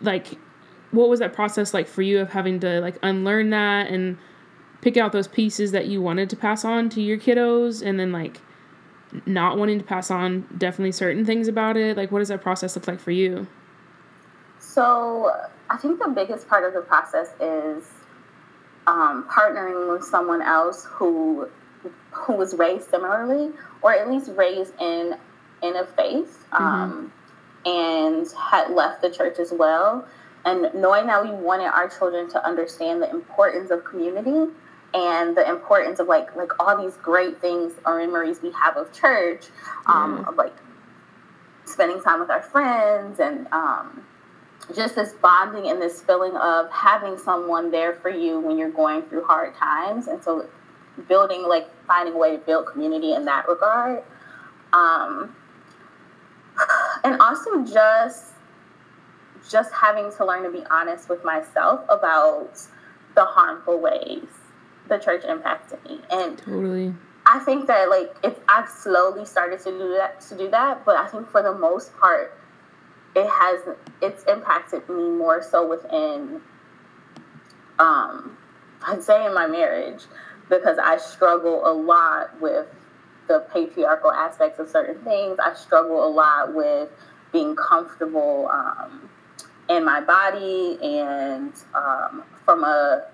like 0.00 0.38
what 0.90 1.08
was 1.08 1.20
that 1.20 1.32
process 1.32 1.74
like 1.74 1.86
for 1.86 2.02
you 2.02 2.18
of 2.18 2.30
having 2.30 2.60
to 2.60 2.80
like 2.80 2.98
unlearn 3.02 3.50
that 3.50 3.88
and 3.88 4.16
pick 4.80 4.96
out 4.96 5.12
those 5.12 5.28
pieces 5.28 5.72
that 5.72 5.86
you 5.86 6.00
wanted 6.00 6.30
to 6.30 6.36
pass 6.36 6.64
on 6.64 6.88
to 6.88 7.02
your 7.02 7.18
kiddos 7.18 7.84
and 7.84 7.98
then 7.98 8.12
like 8.12 8.40
not 9.24 9.58
wanting 9.58 9.78
to 9.78 9.84
pass 9.84 10.10
on 10.10 10.46
definitely 10.58 10.92
certain 10.92 11.24
things 11.24 11.48
about 11.48 11.76
it? 11.76 11.96
Like 11.96 12.12
what 12.12 12.20
does 12.20 12.28
that 12.28 12.42
process 12.42 12.76
look 12.76 12.86
like 12.86 13.00
for 13.00 13.10
you? 13.10 13.46
So 14.58 15.32
i 15.68 15.76
think 15.76 15.98
the 15.98 16.08
biggest 16.08 16.48
part 16.48 16.62
of 16.62 16.72
the 16.74 16.80
process 16.80 17.30
is 17.40 17.84
um, 18.86 19.28
partnering 19.28 19.92
with 19.92 20.04
someone 20.04 20.40
else 20.40 20.84
who 20.84 21.48
who 22.10 22.34
was 22.34 22.54
raised 22.54 22.90
similarly, 22.90 23.52
or 23.82 23.94
at 23.94 24.08
least 24.08 24.30
raised 24.36 24.72
in 24.80 25.16
in 25.62 25.76
a 25.76 25.86
faith, 25.86 26.44
mm-hmm. 26.52 26.64
um, 26.64 27.12
and 27.64 28.26
had 28.50 28.70
left 28.70 29.02
the 29.02 29.10
church 29.10 29.38
as 29.38 29.52
well. 29.52 30.06
And 30.44 30.70
knowing 30.74 31.06
that 31.06 31.24
we 31.24 31.30
wanted 31.30 31.66
our 31.66 31.88
children 31.88 32.30
to 32.30 32.46
understand 32.46 33.02
the 33.02 33.10
importance 33.10 33.70
of 33.70 33.84
community 33.84 34.52
and 34.94 35.36
the 35.36 35.48
importance 35.48 35.98
of 35.98 36.06
like 36.06 36.34
like 36.36 36.52
all 36.60 36.80
these 36.82 36.96
great 36.98 37.40
things 37.40 37.72
or 37.84 37.98
memories 37.98 38.40
we 38.42 38.52
have 38.52 38.76
of 38.76 38.92
church, 38.92 39.46
um, 39.86 40.18
mm-hmm. 40.18 40.28
of 40.28 40.36
like 40.36 40.54
spending 41.64 42.00
time 42.00 42.20
with 42.20 42.30
our 42.30 42.42
friends 42.42 43.18
and 43.18 43.46
um, 43.52 44.04
just 44.74 44.94
this 44.96 45.12
bonding 45.14 45.68
and 45.68 45.80
this 45.80 46.02
feeling 46.02 46.36
of 46.36 46.70
having 46.70 47.18
someone 47.18 47.70
there 47.70 47.94
for 47.94 48.08
you 48.08 48.40
when 48.40 48.58
you're 48.58 48.70
going 48.70 49.02
through 49.02 49.24
hard 49.24 49.54
times. 49.54 50.08
And 50.08 50.22
so 50.22 50.48
building 51.08 51.46
like 51.48 51.68
finding 51.86 52.14
a 52.14 52.16
way 52.16 52.36
to 52.36 52.38
build 52.38 52.66
community 52.66 53.12
in 53.12 53.24
that 53.26 53.48
regard. 53.48 54.02
Um, 54.72 55.34
and 57.04 57.20
also 57.20 57.64
just 57.64 58.32
just 59.48 59.72
having 59.72 60.10
to 60.16 60.24
learn 60.24 60.42
to 60.42 60.50
be 60.50 60.64
honest 60.70 61.08
with 61.08 61.24
myself 61.24 61.84
about 61.88 62.58
the 63.14 63.24
harmful 63.24 63.80
ways 63.80 64.26
the 64.88 64.98
church 64.98 65.24
impacted 65.24 65.82
me. 65.84 66.00
And 66.10 66.38
totally. 66.38 66.94
I 67.26 67.40
think 67.40 67.66
that 67.66 67.90
like 67.90 68.14
if 68.22 68.38
i've 68.48 68.68
slowly 68.68 69.24
started 69.24 69.58
to 69.60 69.70
do 69.72 69.94
that 69.94 70.20
to 70.20 70.36
do 70.36 70.48
that 70.50 70.84
but 70.84 70.96
i 70.96 71.08
think 71.08 71.28
for 71.28 71.42
the 71.42 71.52
most 71.52 71.96
part 71.96 72.38
it 73.16 73.26
has 73.28 73.60
it's 74.00 74.22
impacted 74.24 74.88
me 74.88 75.10
more 75.10 75.42
so 75.42 75.66
within 75.68 76.40
um 77.80 78.36
i'd 78.86 79.02
say 79.02 79.26
in 79.26 79.34
my 79.34 79.48
marriage 79.48 80.04
because 80.48 80.78
I 80.78 80.96
struggle 80.96 81.62
a 81.66 81.72
lot 81.72 82.40
with 82.40 82.66
the 83.28 83.44
patriarchal 83.52 84.12
aspects 84.12 84.58
of 84.58 84.68
certain 84.68 85.02
things. 85.02 85.38
I 85.44 85.54
struggle 85.54 86.06
a 86.06 86.10
lot 86.10 86.54
with 86.54 86.88
being 87.32 87.56
comfortable 87.56 88.48
um, 88.52 89.08
in 89.68 89.84
my 89.84 90.00
body 90.00 90.78
and 90.82 91.52
um, 91.74 92.22
from 92.44 92.64
a 92.64 93.04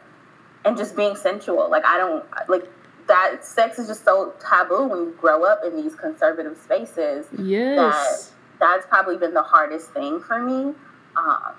and 0.65 0.77
just 0.77 0.97
being 0.97 1.17
sensual. 1.17 1.71
Like 1.71 1.85
I 1.85 1.97
don't 1.97 2.25
like 2.49 2.69
that. 3.09 3.45
Sex 3.45 3.79
is 3.79 3.89
just 3.89 4.05
so 4.05 4.35
taboo 4.47 4.87
when 4.87 5.01
you 5.01 5.17
grow 5.19 5.45
up 5.45 5.61
in 5.65 5.77
these 5.77 5.95
conservative 5.95 6.57
spaces. 6.59 7.27
Yes, 7.39 8.33
that 8.59 8.77
that's 8.77 8.87
probably 8.87 9.17
been 9.17 9.35
the 9.35 9.43
hardest 9.43 9.91
thing 9.93 10.21
for 10.21 10.41
me. 10.41 10.75
Um, 11.17 11.55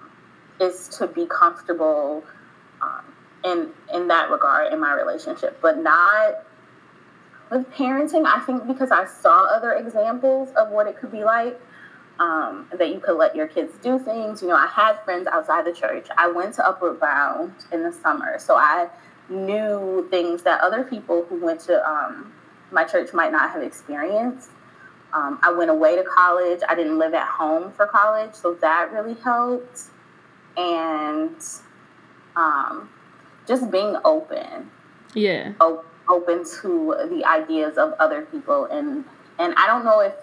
is 0.59 0.87
to 0.87 1.07
be 1.07 1.25
comfortable 1.25 2.23
in 3.43 3.69
in 3.93 4.07
that 4.07 4.29
regard 4.29 4.73
in 4.73 4.79
my 4.79 4.93
relationship, 4.93 5.59
but 5.61 5.77
not 5.77 6.45
with 7.51 7.69
parenting. 7.71 8.25
I 8.25 8.39
think 8.45 8.67
because 8.67 8.91
I 8.91 9.05
saw 9.05 9.45
other 9.45 9.73
examples 9.73 10.49
of 10.55 10.69
what 10.69 10.87
it 10.87 10.97
could 10.97 11.11
be 11.11 11.23
like. 11.23 11.59
Um, 12.19 12.67
that 12.77 12.89
you 12.89 12.99
could 12.99 13.17
let 13.17 13.35
your 13.35 13.47
kids 13.47 13.73
do 13.81 13.97
things. 13.97 14.43
You 14.43 14.49
know, 14.49 14.55
I 14.55 14.67
had 14.67 15.03
friends 15.03 15.27
outside 15.27 15.65
the 15.65 15.73
church. 15.73 16.07
I 16.15 16.29
went 16.29 16.53
to 16.55 16.65
Upward 16.65 16.99
Bound 16.99 17.53
in 17.71 17.81
the 17.81 17.91
summer, 17.91 18.37
so 18.37 18.55
I 18.55 18.87
knew 19.29 20.07
things 20.11 20.43
that 20.43 20.61
other 20.61 20.83
people 20.83 21.25
who 21.25 21.43
went 21.43 21.61
to 21.61 21.89
um, 21.89 22.31
my 22.71 22.83
church 22.83 23.13
might 23.13 23.31
not 23.31 23.51
have 23.51 23.63
experienced. 23.63 24.49
Um, 25.13 25.39
I 25.43 25.51
went 25.51 25.69
away 25.69 25.95
to 25.95 26.03
college. 26.03 26.61
I 26.67 26.75
didn't 26.75 26.97
live 26.97 27.13
at 27.13 27.27
home 27.27 27.71
for 27.71 27.85
college, 27.85 28.33
so 28.33 28.55
that 28.55 28.91
really 28.91 29.15
helped. 29.15 29.81
And 30.57 31.35
um, 32.35 32.89
just 33.47 33.71
being 33.71 33.97
open. 34.05 34.71
Yeah. 35.13 35.53
O- 35.59 35.83
open 36.09 36.43
to 36.61 36.95
the 37.09 37.23
ideas 37.25 37.77
of 37.77 37.93
other 37.99 38.23
people 38.23 38.65
and 38.65 39.05
and 39.39 39.53
I 39.55 39.67
don't 39.67 39.85
know 39.85 40.01
if 40.01 40.13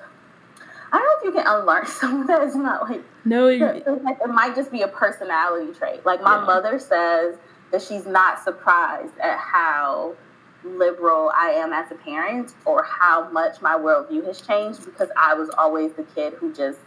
I 0.92 0.98
don't 0.98 1.04
know 1.04 1.12
if 1.18 1.24
you 1.24 1.40
can 1.40 1.46
unlearn 1.46 1.86
some 2.00 2.22
of 2.22 2.26
that. 2.26 2.42
It's 2.42 2.56
not 2.56 2.88
like 2.88 3.02
no, 3.24 3.48
you, 3.48 3.64
like 4.02 4.18
it 4.22 4.28
might 4.28 4.54
just 4.54 4.70
be 4.70 4.82
a 4.82 4.88
personality 4.88 5.72
trait. 5.72 6.04
Like 6.04 6.22
my 6.22 6.36
yeah. 6.36 6.44
mother 6.44 6.78
says 6.78 7.36
that 7.70 7.82
she's 7.82 8.06
not 8.06 8.42
surprised 8.42 9.16
at 9.18 9.38
how 9.38 10.16
liberal 10.64 11.32
I 11.34 11.50
am 11.50 11.72
as 11.72 11.90
a 11.90 11.94
parent 11.94 12.54
or 12.64 12.82
how 12.82 13.30
much 13.30 13.62
my 13.62 13.74
worldview 13.74 14.26
has 14.26 14.40
changed 14.40 14.84
because 14.84 15.08
I 15.16 15.34
was 15.34 15.50
always 15.56 15.92
the 15.92 16.02
kid 16.02 16.34
who 16.34 16.52
just 16.52 16.78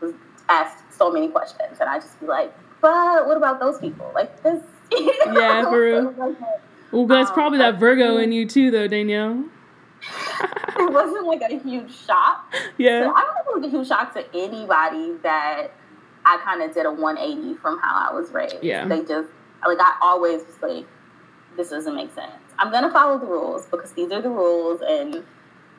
was 0.00 0.14
asked 0.48 0.84
so 0.96 1.10
many 1.10 1.28
questions 1.28 1.78
and 1.80 1.88
I 1.88 1.98
just 1.98 2.20
be 2.20 2.26
like, 2.26 2.54
but 2.80 3.26
what 3.26 3.36
about 3.36 3.58
those 3.58 3.78
people? 3.78 4.10
Like 4.14 4.42
this 4.42 4.62
yeah, 4.92 5.64
for 5.70 5.80
real. 5.80 6.36
Well, 6.92 7.06
that's 7.06 7.30
um, 7.30 7.34
probably 7.34 7.58
that 7.58 7.78
Virgo 7.78 8.18
in 8.18 8.32
you 8.32 8.46
too, 8.46 8.70
though, 8.70 8.88
Danielle. 8.88 9.44
it 10.78 10.92
wasn't 10.92 11.26
like 11.26 11.42
a 11.42 11.58
huge 11.58 11.94
shock. 11.94 12.54
Yeah. 12.78 13.04
So 13.04 13.14
I 13.14 13.20
don't 13.20 13.34
think 13.34 13.46
it 13.48 13.54
was 13.54 13.64
a 13.64 13.76
huge 13.76 13.88
shock 13.88 14.14
to 14.14 14.36
anybody 14.36 15.14
that 15.22 15.68
I 16.26 16.38
kind 16.44 16.62
of 16.62 16.74
did 16.74 16.84
a 16.84 16.92
180 16.92 17.54
from 17.58 17.78
how 17.78 18.10
I 18.10 18.14
was 18.14 18.30
raised. 18.32 18.62
Yeah. 18.62 18.86
They 18.86 19.00
just, 19.00 19.28
like, 19.66 19.78
I 19.80 19.96
always 20.02 20.42
was 20.44 20.60
like, 20.60 20.86
this 21.56 21.70
doesn't 21.70 21.94
make 21.94 22.14
sense. 22.14 22.32
I'm 22.58 22.70
going 22.70 22.82
to 22.82 22.90
follow 22.90 23.18
the 23.18 23.26
rules 23.26 23.66
because 23.66 23.92
these 23.92 24.12
are 24.12 24.20
the 24.20 24.28
rules 24.28 24.82
and 24.86 25.24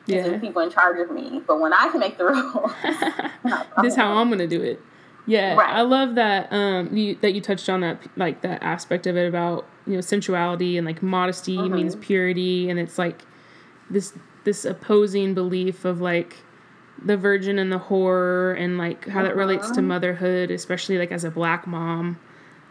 yeah. 0.06 0.22
these 0.22 0.26
are 0.26 0.30
the 0.32 0.38
people 0.38 0.62
in 0.62 0.70
charge 0.70 0.98
of 0.98 1.14
me. 1.14 1.40
But 1.46 1.60
when 1.60 1.72
I 1.72 1.88
can 1.88 2.00
make 2.00 2.18
the 2.18 2.24
rules, 2.26 2.72
this 3.82 3.92
is 3.92 3.96
how 3.96 4.14
I'm 4.14 4.28
going 4.28 4.40
to 4.40 4.48
do 4.48 4.60
it. 4.60 4.82
Yeah, 5.28 5.54
right. 5.54 5.76
I 5.76 5.82
love 5.82 6.16
that 6.16 6.52
um 6.52 6.96
you, 6.96 7.14
that 7.20 7.34
you 7.34 7.40
touched 7.40 7.68
on 7.68 7.80
that 7.82 8.00
like 8.16 8.40
that 8.40 8.62
aspect 8.62 9.06
of 9.06 9.16
it 9.16 9.28
about 9.28 9.66
you 9.86 9.94
know 9.94 10.00
sensuality 10.00 10.76
and 10.76 10.86
like 10.86 11.02
modesty 11.02 11.56
mm-hmm. 11.56 11.74
means 11.74 11.94
purity 11.96 12.68
and 12.68 12.80
it's 12.80 12.98
like 12.98 13.22
this 13.90 14.14
this 14.44 14.64
opposing 14.64 15.34
belief 15.34 15.84
of 15.84 16.00
like 16.00 16.38
the 17.04 17.16
virgin 17.16 17.58
and 17.58 17.70
the 17.70 17.78
whore 17.78 18.58
and 18.58 18.78
like 18.78 19.06
how 19.06 19.22
that 19.22 19.36
relates 19.36 19.68
to 19.68 19.74
mm-hmm. 19.74 19.88
motherhood 19.88 20.50
especially 20.50 20.98
like 20.98 21.12
as 21.12 21.22
a 21.22 21.30
black 21.30 21.66
mom 21.66 22.18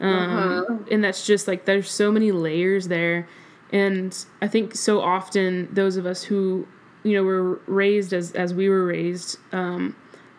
um 0.01 0.09
mm-hmm. 0.09 0.93
and 0.93 1.03
that's 1.03 1.25
just 1.25 1.47
like 1.47 1.65
there's 1.65 1.89
so 1.89 2.11
many 2.11 2.31
layers 2.31 2.87
there 2.89 3.27
And 3.71 4.25
I 4.41 4.47
think 4.47 4.75
so 4.75 5.01
often 5.01 5.67
those 5.73 5.97
of 5.97 6.05
us 6.05 6.23
who, 6.23 6.67
you 7.03 7.13
know, 7.13 7.23
were 7.23 7.59
raised 7.67 8.13
as, 8.13 8.31
as 8.31 8.53
we 8.53 8.69
were 8.69 8.85
raised, 8.85 9.37
um, 9.51 9.95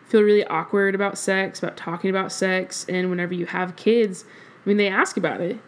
feel 0.09 0.21
really 0.21 0.45
awkward 0.45 0.95
about 0.95 1.17
sex, 1.17 1.61
about 1.61 1.77
talking 1.77 2.09
about 2.09 2.31
sex. 2.31 2.85
And 2.89 3.09
whenever 3.09 3.33
you 3.33 3.45
have 3.45 3.75
kids, 3.75 4.25
I 4.65 4.69
mean, 4.69 4.77
they 4.77 4.87
ask 4.87 5.17
about 5.17 5.39
it. 5.39 5.59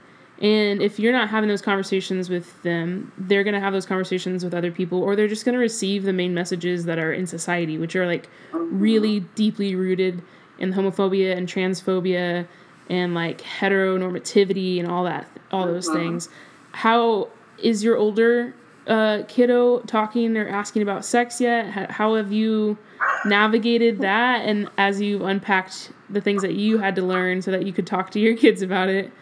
And 0.42 0.82
if 0.82 1.00
you're 1.00 1.14
not 1.14 1.30
having 1.30 1.48
those 1.48 1.62
conversations 1.62 2.28
with 2.28 2.62
them, 2.64 3.12
they're 3.16 3.44
going 3.44 3.54
to 3.54 3.60
have 3.60 3.74
those 3.74 3.86
conversations 3.86 4.44
with 4.44 4.56
other 4.56 4.72
people, 4.72 5.04
or 5.04 5.16
they're 5.16 5.28
just 5.28 5.46
going 5.46 5.54
to 5.54 5.60
receive 5.60 6.04
the 6.04 6.14
main 6.14 6.34
messages 6.34 6.86
that 6.86 6.98
are 6.98 7.14
in 7.14 7.28
society, 7.28 7.78
which 7.78 7.96
are 7.96 8.08
like 8.08 8.28
really 8.52 9.20
uh-huh. 9.20 9.28
deeply 9.36 9.76
rooted 9.76 10.24
in 10.58 10.74
homophobia 10.74 11.38
and 11.38 11.48
transphobia 11.48 12.48
and 12.90 13.14
like 13.14 13.42
heteronormativity 13.42 14.80
and 14.80 14.90
all 14.90 15.04
that, 15.04 15.28
all 15.52 15.68
those 15.68 15.88
uh-huh. 15.88 16.00
things. 16.00 16.30
How 16.72 17.30
is 17.60 17.84
your 17.84 17.98
older 17.98 18.56
uh, 18.92 19.24
kiddo 19.28 19.80
talking 19.82 20.36
or 20.36 20.48
asking 20.48 20.82
about 20.82 21.06
sex 21.06 21.40
yet? 21.40 21.92
How 21.92 22.16
have 22.16 22.32
you 22.32 22.78
navigated 23.26 24.00
that? 24.02 24.46
And 24.46 24.70
as 24.78 25.00
you've 25.00 25.22
unpacked 25.22 25.92
the 26.10 26.20
things 26.20 26.42
that 26.42 26.56
you 26.56 26.78
had 26.78 26.96
to 26.96 27.02
learn 27.02 27.42
so 27.42 27.52
that 27.52 27.66
you 27.66 27.72
could 27.72 27.88
talk 27.88 28.12
to 28.12 28.20
your 28.20 28.36
kids 28.36 28.62
about 28.62 28.90
it? 28.90 29.12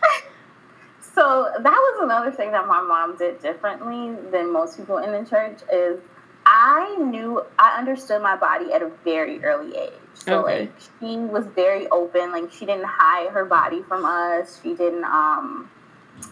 So 1.16 1.52
that 1.54 1.64
was 1.64 2.00
another 2.02 2.32
thing 2.32 2.52
that 2.52 2.66
my 2.66 2.82
mom 2.82 3.18
did 3.18 3.42
differently 3.42 4.16
than 4.32 4.54
most 4.54 4.78
people 4.78 5.00
in 5.00 5.12
the 5.12 5.30
church 5.30 5.60
is 5.70 6.00
I 6.46 6.96
knew 6.96 7.44
I 7.58 7.78
understood 7.78 8.22
my 8.22 8.38
body 8.38 8.72
at 8.72 8.82
a 8.82 8.90
very 9.04 9.44
early 9.44 9.76
age. 9.76 9.92
So 10.14 10.46
okay. 10.46 10.60
like 10.62 10.74
she 11.02 11.18
was 11.18 11.46
very 11.48 11.88
open, 11.90 12.32
like 12.32 12.54
she 12.54 12.66
didn't 12.66 12.86
hide 12.88 13.32
her 13.32 13.44
body 13.44 13.82
from 13.84 14.06
us. 14.06 14.62
She 14.64 14.74
didn't 14.76 15.04
um 15.04 15.70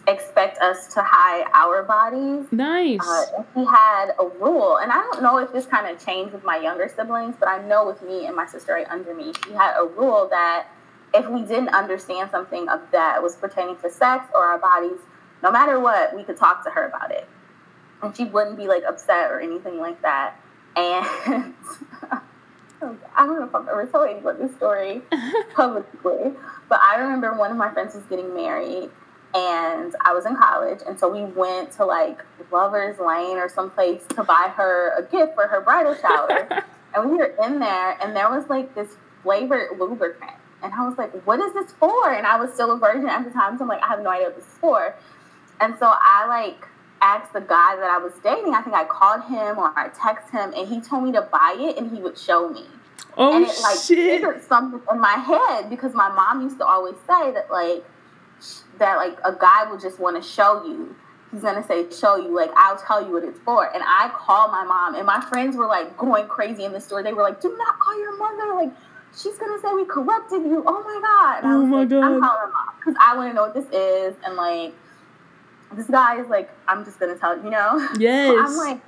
expect 0.06 0.58
us 0.58 0.92
to 0.94 1.02
hide 1.02 1.44
our 1.52 1.82
bodies. 1.82 2.46
Nice. 2.50 3.00
Uh, 3.00 3.42
he 3.54 3.64
had 3.64 4.10
a 4.18 4.26
rule, 4.40 4.78
and 4.78 4.90
I 4.90 4.96
don't 4.96 5.22
know 5.22 5.38
if 5.38 5.52
this 5.52 5.66
kind 5.66 5.86
of 5.86 6.04
changed 6.04 6.32
with 6.32 6.44
my 6.44 6.56
younger 6.56 6.90
siblings, 6.94 7.36
but 7.38 7.48
I 7.48 7.66
know 7.66 7.86
with 7.86 8.02
me 8.02 8.26
and 8.26 8.34
my 8.34 8.46
sister 8.46 8.72
right 8.72 8.86
under 8.88 9.14
me, 9.14 9.32
she 9.44 9.52
had 9.52 9.78
a 9.78 9.84
rule 9.84 10.28
that 10.30 10.68
if 11.14 11.28
we 11.28 11.42
didn't 11.42 11.70
understand 11.70 12.30
something 12.30 12.68
of 12.68 12.80
that 12.92 13.22
was 13.22 13.36
pertaining 13.36 13.76
to 13.78 13.90
sex 13.90 14.26
or 14.34 14.44
our 14.44 14.58
bodies, 14.58 14.98
no 15.42 15.50
matter 15.50 15.78
what, 15.80 16.14
we 16.14 16.24
could 16.24 16.36
talk 16.36 16.64
to 16.64 16.70
her 16.70 16.86
about 16.86 17.10
it. 17.10 17.28
And 18.02 18.16
she 18.16 18.24
wouldn't 18.24 18.56
be 18.56 18.66
like 18.68 18.82
upset 18.88 19.30
or 19.30 19.40
anything 19.40 19.78
like 19.78 20.00
that. 20.02 20.34
And 20.76 21.04
I 22.82 23.26
don't 23.26 23.40
know 23.40 23.44
if 23.44 23.54
I've 23.54 23.68
ever 23.68 23.86
told 23.86 24.08
anyone 24.08 24.38
this 24.38 24.54
story 24.56 25.02
publicly, 25.54 26.32
but 26.68 26.80
I 26.80 26.96
remember 26.98 27.34
one 27.34 27.50
of 27.50 27.56
my 27.56 27.72
friends 27.72 27.94
was 27.94 28.04
getting 28.04 28.34
married 28.34 28.90
and 29.38 29.94
I 30.00 30.12
was 30.12 30.26
in 30.26 30.36
college. 30.36 30.80
And 30.86 30.98
so 30.98 31.08
we 31.08 31.22
went 31.22 31.70
to 31.72 31.84
like 31.84 32.24
Lover's 32.50 32.98
Lane 32.98 33.36
or 33.36 33.48
someplace 33.48 34.02
to 34.10 34.24
buy 34.24 34.52
her 34.56 34.98
a 34.98 35.02
gift 35.02 35.34
for 35.34 35.46
her 35.46 35.60
bridal 35.60 35.94
shower. 35.94 36.64
and 36.94 37.10
we 37.10 37.16
were 37.16 37.34
in 37.44 37.60
there 37.60 37.96
and 38.02 38.16
there 38.16 38.30
was 38.30 38.48
like 38.48 38.74
this 38.74 38.96
flavored 39.22 39.78
lubricant 39.78 40.32
and 40.62 40.72
I 40.72 40.88
was 40.88 40.98
like, 40.98 41.12
what 41.26 41.38
is 41.40 41.52
this 41.52 41.72
for? 41.72 42.12
And 42.12 42.26
I 42.26 42.38
was 42.38 42.52
still 42.52 42.72
a 42.72 42.78
virgin 42.78 43.08
at 43.08 43.24
the 43.24 43.30
time. 43.30 43.56
So 43.56 43.62
I'm 43.62 43.68
like, 43.68 43.82
I 43.82 43.88
have 43.88 44.02
no 44.02 44.10
idea 44.10 44.26
what 44.26 44.36
this 44.36 44.46
is 44.46 44.58
for. 44.58 44.94
And 45.60 45.76
so 45.78 45.92
I 45.92 46.26
like 46.26 46.66
asked 47.00 47.32
the 47.32 47.40
guy 47.40 47.76
that 47.76 47.90
I 47.90 47.98
was 47.98 48.12
dating, 48.24 48.54
I 48.54 48.62
think 48.62 48.74
I 48.74 48.84
called 48.84 49.22
him 49.24 49.58
or 49.58 49.72
I 49.76 49.88
texted 49.90 50.30
him 50.30 50.52
and 50.56 50.68
he 50.68 50.80
told 50.80 51.04
me 51.04 51.12
to 51.12 51.22
buy 51.22 51.54
it 51.58 51.78
and 51.78 51.94
he 51.94 52.02
would 52.02 52.18
show 52.18 52.48
me. 52.48 52.66
Oh, 53.16 53.36
and 53.36 53.44
it 53.44 53.54
like 53.62 53.78
shit. 53.78 54.20
triggered 54.20 54.42
something 54.42 54.80
in 54.90 55.00
my 55.00 55.14
head 55.14 55.70
because 55.70 55.94
my 55.94 56.08
mom 56.08 56.42
used 56.42 56.58
to 56.58 56.66
always 56.66 56.96
say 57.06 57.30
that 57.32 57.50
like 57.50 57.84
that 58.78 58.96
like 58.96 59.18
a 59.24 59.32
guy 59.32 59.70
would 59.70 59.80
just 59.80 59.98
want 59.98 60.22
to 60.22 60.28
show 60.28 60.64
you. 60.64 60.94
He's 61.30 61.42
gonna 61.42 61.66
say, 61.66 61.84
show 61.90 62.16
you, 62.16 62.34
like, 62.34 62.50
I'll 62.56 62.78
tell 62.78 63.06
you 63.06 63.12
what 63.12 63.22
it's 63.22 63.38
for. 63.40 63.66
And 63.74 63.82
I 63.84 64.10
called 64.16 64.50
my 64.50 64.64
mom, 64.64 64.94
and 64.94 65.04
my 65.04 65.20
friends 65.20 65.56
were 65.56 65.66
like 65.66 65.94
going 65.98 66.26
crazy 66.26 66.64
in 66.64 66.72
the 66.72 66.80
store. 66.80 67.02
They 67.02 67.12
were 67.12 67.22
like, 67.22 67.40
do 67.42 67.54
not 67.54 67.78
call 67.78 67.98
your 68.00 68.16
mother. 68.16 68.54
Like, 68.54 68.72
she's 69.14 69.36
gonna 69.36 69.60
say 69.60 69.68
we 69.74 69.84
corrupted 69.84 70.42
you. 70.42 70.64
Oh 70.66 70.82
my 70.82 71.00
god! 71.02 71.44
And 71.44 71.52
oh 71.52 71.66
my 71.66 71.80
like, 71.80 71.90
god! 71.90 72.04
I'm 72.04 72.20
calling 72.20 72.52
mom 72.52 72.74
because 72.78 72.94
I 72.98 73.16
want 73.16 73.30
to 73.30 73.34
know 73.34 73.42
what 73.42 73.54
this 73.54 73.68
is, 73.72 74.16
and 74.24 74.36
like 74.36 74.74
this 75.74 75.86
guy 75.86 76.20
is 76.20 76.28
like, 76.28 76.50
I'm 76.66 76.84
just 76.84 76.98
gonna 76.98 77.16
tell 77.16 77.36
you 77.36 77.50
know. 77.50 77.88
Yes. 77.98 78.28
So 78.28 78.38
I'm 78.38 78.56
like 78.56 78.80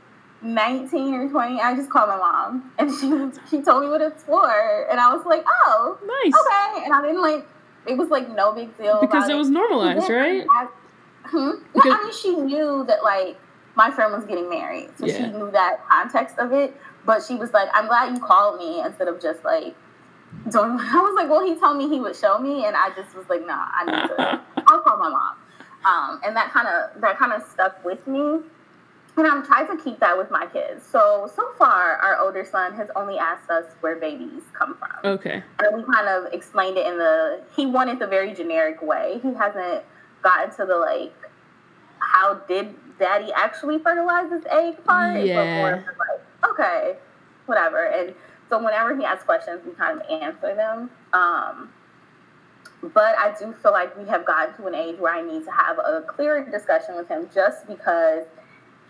19 0.43 1.15
or 1.15 1.29
20. 1.29 1.61
I 1.61 1.75
just 1.75 1.91
called 1.91 2.09
my 2.09 2.17
mom, 2.17 2.73
and 2.79 2.91
she 3.01 3.41
she 3.51 3.63
told 3.63 3.83
me 3.83 3.91
what 3.91 4.01
it's 4.01 4.23
for, 4.25 4.87
and 4.91 4.99
I 4.99 5.15
was 5.15 5.25
like, 5.27 5.45
oh, 5.47 5.99
nice, 6.03 6.33
okay. 6.33 6.85
And 6.85 6.95
I 6.95 7.03
didn't 7.03 7.23
like. 7.23 7.47
It 7.87 7.97
was 7.97 8.09
like 8.09 8.29
no 8.29 8.53
big 8.53 8.77
deal 8.77 9.01
because 9.01 9.29
it, 9.29 9.35
was 9.35 9.49
normalized, 9.51 10.09
right? 10.09 10.47
I, 10.51 10.69
hmm? 11.25 11.51
because, 11.75 11.93
I 11.95 12.05
mean, 12.05 12.13
she 12.13 12.37
knew 12.37 12.85
that 12.87 13.03
like 13.03 13.39
my 13.75 13.91
friend 13.91 14.13
was 14.13 14.25
getting 14.25 14.51
married, 14.51 14.91
so 14.99 15.07
yeah. 15.07 15.17
she 15.17 15.33
knew 15.33 15.51
that 15.51 15.87
context 15.89 16.39
of 16.39 16.53
it. 16.53 16.77
But 17.07 17.23
she 17.23 17.37
was 17.37 17.53
like, 17.53 17.69
"I'm 17.73 17.87
glad 17.87 18.15
you 18.15 18.23
called 18.23 18.59
me 18.59 18.83
instead 18.83 19.09
of 19.09 19.21
just 19.21 19.45
like 19.45 19.75
don't. 20.49 20.79
I 20.81 21.01
was 21.01 21.15
like, 21.17 21.29
well, 21.29 21.45
he 21.45 21.55
told 21.59 21.77
me 21.77 21.89
he 21.89 22.01
would 22.01 22.17
show 22.17 22.39
me, 22.39 22.65
and 22.65 22.77
I 22.77 22.91
just 22.95 23.15
was 23.17 23.29
like, 23.29 23.47
nah, 23.47 23.67
I 23.73 23.85
need 23.85 24.09
to. 24.09 24.41
I'll 24.69 24.81
call 24.81 24.99
my 24.99 25.09
mom. 25.09 25.37
Um, 25.85 26.21
and 26.25 26.37
that 26.37 26.53
kind 26.53 26.69
of 26.69 27.01
that 27.01 27.19
kind 27.19 27.33
of 27.33 27.43
stuck 27.49 27.83
with 27.85 28.07
me. 28.07 28.41
And 29.17 29.27
I'm 29.27 29.45
trying 29.45 29.67
to 29.77 29.83
keep 29.83 30.01
that 30.01 30.17
with 30.17 30.31
my 30.31 30.47
kids. 30.47 30.85
So 30.87 31.31
so 31.35 31.51
far, 31.59 31.97
our 31.97 32.19
older 32.19 32.45
son 32.45 32.75
has 32.75 32.89
only 32.97 33.19
asked 33.19 33.51
us 33.51 33.65
where 33.81 33.97
babies 33.97 34.43
come 34.53 34.77
from. 34.79 35.13
Okay. 35.13 35.43
And 35.59 35.77
we 35.77 35.83
kind 35.93 36.09
of 36.09 36.33
explained 36.33 36.79
it 36.79 36.87
in 36.87 36.99
the. 36.99 37.43
He 37.55 37.67
wanted 37.67 37.99
the 37.99 38.07
very 38.07 38.33
generic 38.33 38.81
way. 38.83 39.21
He 39.23 39.35
hasn't 39.35 39.85
gotten 40.23 40.55
to 40.57 40.67
the 40.67 40.77
like, 40.77 41.15
how 41.99 42.35
did 42.49 42.75
daddy 42.99 43.33
actually 43.35 43.79
fertilize 43.79 44.31
this 44.31 44.45
egg 44.51 44.83
part? 44.85 45.25
Yeah. 45.25 45.37
But 45.37 45.47
more 45.57 45.95
like, 45.99 46.53
okay, 46.53 46.97
whatever. 47.47 47.87
And 47.87 48.15
so 48.49 48.63
whenever 48.63 48.97
he 48.97 49.05
asks 49.05 49.25
questions, 49.25 49.61
we 49.65 49.73
kind 49.73 50.01
of 50.01 50.23
answer 50.23 50.55
them. 50.55 50.91
Um, 51.13 51.71
but 52.83 53.19
I 53.19 53.35
do 53.39 53.55
feel 53.63 53.73
like 53.73 53.97
we 53.97 54.09
have 54.09 54.25
gotten 54.25 54.55
to 54.57 54.67
an 54.67 54.75
age 54.75 54.99
where 54.99 55.15
I 55.15 55.21
need 55.21 55.45
to 55.45 55.51
have 55.51 55.79
a 55.79 56.03
clearer 56.07 56.49
discussion 56.51 56.97
with 56.97 57.09
him 57.09 57.29
just 57.35 57.67
because 57.67 58.25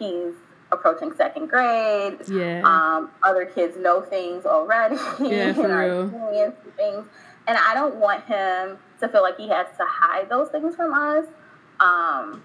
he's 0.00 0.34
approaching 0.72 1.12
second 1.14 1.48
grade. 1.48 2.18
Yeah. 2.28 2.62
Um, 2.64 3.10
other 3.22 3.44
kids 3.44 3.76
know 3.76 4.00
things 4.00 4.46
already 4.46 4.96
yeah, 5.20 5.52
for 5.54 5.64
and 5.64 5.72
are 5.72 6.04
experiencing 6.04 6.72
things. 6.76 7.06
And 7.46 7.58
I 7.58 7.74
don't 7.74 7.96
want 7.96 8.24
him 8.24 8.78
to 9.00 9.08
feel 9.08 9.22
like 9.22 9.36
he 9.36 9.48
has 9.48 9.66
to 9.78 9.84
hide 9.86 10.28
those 10.28 10.48
things 10.48 10.74
from 10.74 10.92
us. 10.92 11.26
Um, 11.80 12.42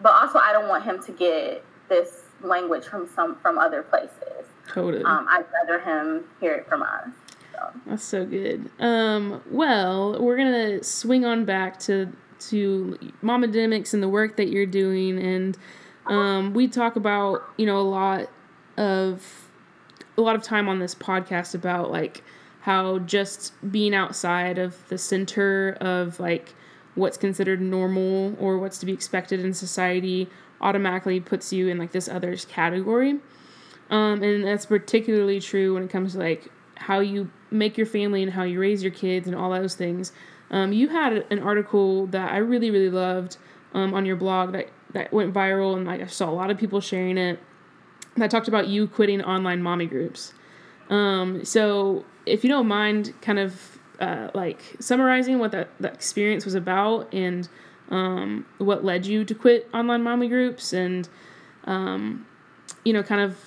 but 0.00 0.12
also 0.12 0.38
I 0.38 0.52
don't 0.52 0.68
want 0.68 0.84
him 0.84 1.02
to 1.04 1.12
get 1.12 1.64
this 1.88 2.22
language 2.42 2.84
from 2.84 3.08
some 3.14 3.36
from 3.36 3.58
other 3.58 3.82
places. 3.82 4.46
Totally. 4.68 5.04
Um, 5.04 5.26
I'd 5.28 5.44
rather 5.52 5.80
him 5.80 6.24
hear 6.40 6.54
it 6.54 6.68
from 6.68 6.82
us. 6.82 7.08
So. 7.52 7.70
That's 7.86 8.04
so 8.04 8.24
good. 8.24 8.70
Um, 8.78 9.42
well, 9.50 10.20
we're 10.20 10.36
gonna 10.36 10.82
swing 10.82 11.24
on 11.24 11.44
back 11.44 11.78
to 11.80 12.12
to 12.48 12.98
Momademics 13.22 13.94
and 13.94 14.02
the 14.02 14.08
work 14.08 14.36
that 14.36 14.48
you're 14.48 14.66
doing, 14.66 15.18
and 15.18 15.56
um, 16.06 16.54
we 16.54 16.68
talk 16.68 16.96
about 16.96 17.42
you 17.56 17.66
know 17.66 17.78
a 17.78 17.82
lot 17.82 18.28
of 18.76 19.48
a 20.16 20.20
lot 20.20 20.36
of 20.36 20.42
time 20.42 20.68
on 20.68 20.78
this 20.78 20.94
podcast 20.94 21.54
about 21.54 21.90
like 21.90 22.22
how 22.62 22.98
just 23.00 23.52
being 23.72 23.94
outside 23.94 24.58
of 24.58 24.88
the 24.88 24.98
center 24.98 25.76
of 25.80 26.20
like 26.20 26.54
what's 26.94 27.16
considered 27.16 27.60
normal 27.60 28.36
or 28.38 28.58
what's 28.58 28.78
to 28.78 28.86
be 28.86 28.92
expected 28.92 29.40
in 29.40 29.52
society 29.52 30.28
automatically 30.60 31.18
puts 31.18 31.52
you 31.52 31.68
in 31.68 31.78
like 31.78 31.92
this 31.92 32.08
others 32.08 32.44
category. 32.44 33.18
Um, 33.90 34.22
and 34.22 34.44
that's 34.44 34.66
particularly 34.66 35.40
true 35.40 35.74
when 35.74 35.82
it 35.82 35.90
comes 35.90 36.12
to 36.12 36.18
like 36.18 36.48
how 36.76 37.00
you 37.00 37.30
make 37.50 37.76
your 37.76 37.86
family 37.86 38.22
and 38.22 38.32
how 38.32 38.44
you 38.44 38.60
raise 38.60 38.82
your 38.82 38.92
kids 38.92 39.26
and 39.26 39.36
all 39.36 39.50
those 39.50 39.74
things. 39.74 40.12
Um, 40.50 40.72
you 40.72 40.88
had 40.88 41.26
an 41.30 41.38
article 41.40 42.06
that 42.08 42.32
I 42.32 42.38
really 42.38 42.70
really 42.70 42.90
loved 42.90 43.38
um, 43.74 43.94
on 43.94 44.06
your 44.06 44.16
blog 44.16 44.52
that 44.52 44.68
that 44.92 45.12
went 45.12 45.32
viral 45.32 45.76
and 45.76 45.86
like 45.86 46.00
I 46.00 46.06
saw 46.06 46.30
a 46.30 46.32
lot 46.32 46.50
of 46.50 46.58
people 46.58 46.80
sharing 46.80 47.18
it. 47.18 47.38
That 48.16 48.30
talked 48.30 48.48
about 48.48 48.68
you 48.68 48.86
quitting 48.86 49.22
online 49.22 49.62
mommy 49.62 49.86
groups. 49.86 50.34
Um, 50.90 51.44
so 51.44 52.04
if 52.26 52.44
you 52.44 52.50
don't 52.50 52.68
mind, 52.68 53.14
kind 53.22 53.38
of 53.38 53.78
uh, 54.00 54.28
like 54.34 54.76
summarizing 54.80 55.38
what 55.38 55.52
that, 55.52 55.70
that 55.80 55.94
experience 55.94 56.44
was 56.44 56.54
about 56.54 57.12
and 57.14 57.48
um, 57.90 58.46
what 58.58 58.84
led 58.84 59.06
you 59.06 59.24
to 59.24 59.34
quit 59.34 59.68
online 59.72 60.02
mommy 60.02 60.28
groups 60.28 60.72
and 60.72 61.08
um, 61.64 62.26
you 62.84 62.92
know 62.92 63.02
kind 63.02 63.20
of 63.20 63.38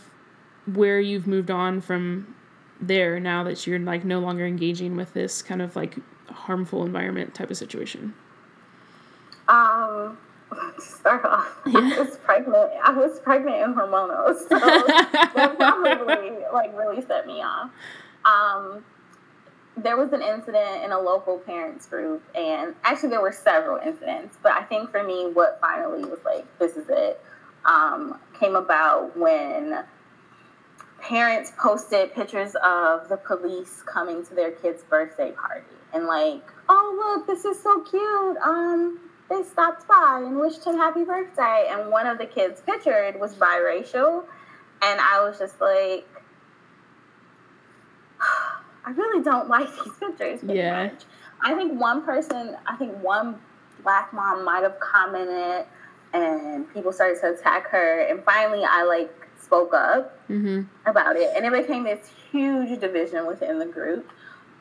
where 0.73 0.99
you've 0.99 1.27
moved 1.27 1.51
on 1.51 1.81
from 1.81 2.35
there 2.79 3.19
now 3.19 3.43
that 3.43 3.65
you're 3.65 3.79
like 3.79 4.05
no 4.05 4.19
longer 4.19 4.45
engaging 4.45 4.95
with 4.95 5.13
this 5.13 5.41
kind 5.41 5.61
of 5.61 5.75
like 5.75 5.97
harmful 6.29 6.85
environment 6.85 7.33
type 7.33 7.49
of 7.49 7.57
situation 7.57 8.13
um 9.47 10.17
start 10.79 11.25
off 11.25 11.47
yeah. 11.65 11.79
i 11.79 11.99
was 11.99 12.17
pregnant 12.17 12.71
i 12.83 12.91
was 12.91 13.19
pregnant 13.19 13.55
and 13.55 13.75
hormonal 13.75 14.37
so 14.37 14.59
that 14.59 15.55
probably 15.57 16.37
like 16.53 16.75
really 16.77 17.01
set 17.01 17.25
me 17.25 17.41
off 17.41 17.69
um 18.25 18.83
there 19.77 19.97
was 19.97 20.13
an 20.13 20.21
incident 20.21 20.83
in 20.83 20.91
a 20.91 20.99
local 20.99 21.37
parents 21.39 21.85
group 21.85 22.23
and 22.35 22.75
actually 22.83 23.09
there 23.09 23.21
were 23.21 23.31
several 23.31 23.77
incidents 23.85 24.37
but 24.41 24.51
i 24.53 24.63
think 24.63 24.89
for 24.91 25.03
me 25.03 25.29
what 25.33 25.57
finally 25.59 26.03
was 26.05 26.19
like 26.25 26.45
this 26.59 26.77
is 26.77 26.85
it 26.89 27.21
um, 27.65 28.19
came 28.39 28.55
about 28.55 29.17
when 29.17 29.83
parents 31.01 31.51
posted 31.57 32.13
pictures 32.13 32.55
of 32.63 33.09
the 33.09 33.17
police 33.17 33.83
coming 33.85 34.25
to 34.25 34.33
their 34.33 34.51
kid's 34.51 34.83
birthday 34.83 35.31
party 35.31 35.65
and 35.93 36.05
like, 36.05 36.43
oh 36.69 37.15
look, 37.15 37.27
this 37.27 37.45
is 37.45 37.61
so 37.61 37.81
cute. 37.81 38.37
Um, 38.37 38.99
they 39.29 39.43
stopped 39.43 39.87
by 39.87 40.21
and 40.23 40.39
wished 40.39 40.65
him 40.65 40.75
happy 40.75 41.03
birthday. 41.03 41.67
And 41.69 41.91
one 41.91 42.07
of 42.07 42.17
the 42.17 42.25
kids 42.25 42.61
pictured 42.61 43.19
was 43.19 43.35
biracial, 43.35 44.25
and 44.81 44.99
I 44.99 45.21
was 45.23 45.39
just 45.39 45.59
like, 45.59 46.07
I 48.85 48.91
really 48.91 49.23
don't 49.23 49.49
like 49.49 49.67
these 49.83 49.93
pictures. 49.99 50.39
Yeah. 50.43 50.87
Much. 50.87 51.03
I 51.41 51.53
think 51.53 51.79
one 51.79 52.03
person, 52.03 52.55
I 52.65 52.75
think 52.75 52.95
one 53.03 53.39
black 53.83 54.13
mom 54.13 54.45
might 54.45 54.63
have 54.63 54.79
commented, 54.79 55.65
and 56.13 56.71
people 56.73 56.91
started 56.93 57.19
to 57.21 57.33
attack 57.33 57.67
her. 57.69 58.01
And 58.01 58.23
finally, 58.23 58.63
I 58.63 58.83
like 58.83 59.11
spoke 59.41 59.73
up 59.73 60.27
mm-hmm. 60.27 60.63
about 60.89 61.15
it, 61.15 61.31
and 61.35 61.45
it 61.45 61.51
became 61.51 61.83
this 61.83 62.11
huge 62.31 62.79
division 62.79 63.25
within 63.27 63.59
the 63.59 63.65
group. 63.65 64.09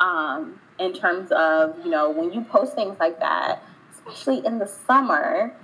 Um, 0.00 0.60
in 0.78 0.92
terms 0.92 1.30
of 1.30 1.76
you 1.84 1.90
know 1.90 2.10
when 2.10 2.32
you 2.32 2.42
post 2.42 2.74
things 2.74 2.98
like 2.98 3.20
that, 3.20 3.62
especially 4.06 4.44
in 4.44 4.58
the 4.58 4.66
summer, 4.66 5.54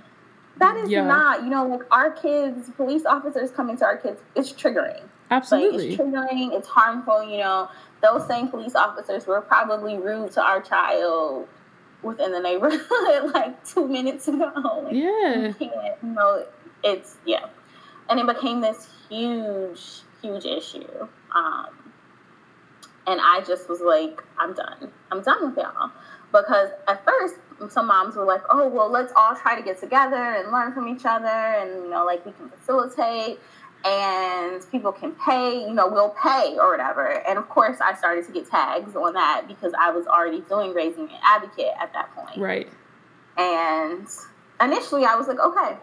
that 0.57 0.77
is 0.77 0.89
yeah. 0.89 1.05
not 1.05 1.43
you 1.43 1.49
know 1.49 1.65
like 1.65 1.81
our 1.91 2.11
kids, 2.11 2.69
police 2.71 3.05
officers 3.05 3.51
coming 3.51 3.77
to 3.77 3.85
our 3.85 3.97
kids, 3.97 4.21
it's 4.35 4.51
triggering. 4.51 5.03
Absolutely, 5.29 5.89
like, 5.89 5.99
it's 5.99 6.01
triggering. 6.01 6.53
It's 6.53 6.67
harmful. 6.67 7.23
You 7.23 7.39
know, 7.39 7.69
those 8.01 8.27
same 8.27 8.49
police 8.49 8.75
officers 8.75 9.25
were 9.25 9.41
probably 9.41 9.97
rude 9.97 10.31
to 10.33 10.41
our 10.41 10.61
child 10.61 11.47
within 12.03 12.31
the 12.31 12.39
neighborhood 12.39 12.81
like 13.33 13.63
two 13.65 13.87
minutes 13.87 14.27
ago. 14.27 14.51
Like, 14.83 14.93
yeah, 14.93 15.47
you 15.47 15.53
can't. 15.53 15.97
You 16.03 16.09
know, 16.09 16.45
it's 16.83 17.17
yeah, 17.25 17.47
and 18.09 18.19
it 18.19 18.27
became 18.27 18.61
this 18.61 18.89
huge, 19.09 20.01
huge 20.21 20.45
issue. 20.45 21.07
Um, 21.33 21.67
and 23.07 23.19
I 23.21 23.41
just 23.45 23.69
was 23.69 23.81
like, 23.81 24.21
I'm 24.37 24.53
done. 24.53 24.91
I'm 25.11 25.21
done 25.21 25.47
with 25.47 25.57
y'all. 25.57 25.91
Because 26.31 26.69
at 26.87 27.03
first, 27.03 27.35
some 27.69 27.87
moms 27.87 28.15
were 28.15 28.25
like, 28.25 28.41
oh, 28.49 28.67
well, 28.67 28.89
let's 28.89 29.11
all 29.15 29.35
try 29.35 29.55
to 29.55 29.61
get 29.61 29.79
together 29.79 30.15
and 30.15 30.51
learn 30.51 30.73
from 30.73 30.87
each 30.87 31.05
other. 31.05 31.27
And, 31.27 31.83
you 31.83 31.89
know, 31.89 32.05
like 32.05 32.25
we 32.25 32.31
can 32.31 32.49
facilitate 32.49 33.39
and 33.83 34.61
people 34.71 34.91
can 34.91 35.13
pay, 35.13 35.61
you 35.61 35.73
know, 35.73 35.87
we'll 35.87 36.15
pay 36.21 36.55
or 36.59 36.71
whatever. 36.71 37.07
And 37.27 37.37
of 37.37 37.49
course, 37.49 37.79
I 37.81 37.95
started 37.95 38.25
to 38.27 38.31
get 38.31 38.49
tags 38.49 38.95
on 38.95 39.13
that 39.13 39.43
because 39.47 39.73
I 39.79 39.91
was 39.91 40.07
already 40.07 40.41
doing 40.41 40.73
Raising 40.73 41.09
an 41.09 41.19
Advocate 41.23 41.73
at 41.79 41.91
that 41.93 42.13
point. 42.15 42.37
Right. 42.37 42.69
And 43.37 44.07
initially, 44.61 45.05
I 45.05 45.15
was 45.15 45.27
like, 45.27 45.39
okay, 45.39 45.77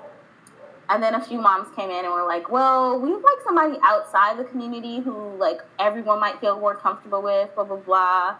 and 0.91 1.03
then 1.03 1.14
a 1.14 1.21
few 1.21 1.38
moms 1.41 1.69
came 1.77 1.91
in 1.91 2.05
and 2.05 2.12
were 2.12 2.27
like, 2.27 2.51
well, 2.51 2.99
we'd 2.99 3.12
like 3.12 3.38
somebody 3.45 3.79
outside 3.83 4.38
the 4.38 4.45
community 4.45 5.01
who 5.01 5.37
like 5.37 5.61
everyone 5.79 6.19
might 6.19 6.41
feel 6.41 6.59
more 6.59 6.75
comfortable 6.75 7.23
with, 7.23 7.55
blah, 7.55 7.64
blah, 7.64 7.77
blah. 7.77 8.37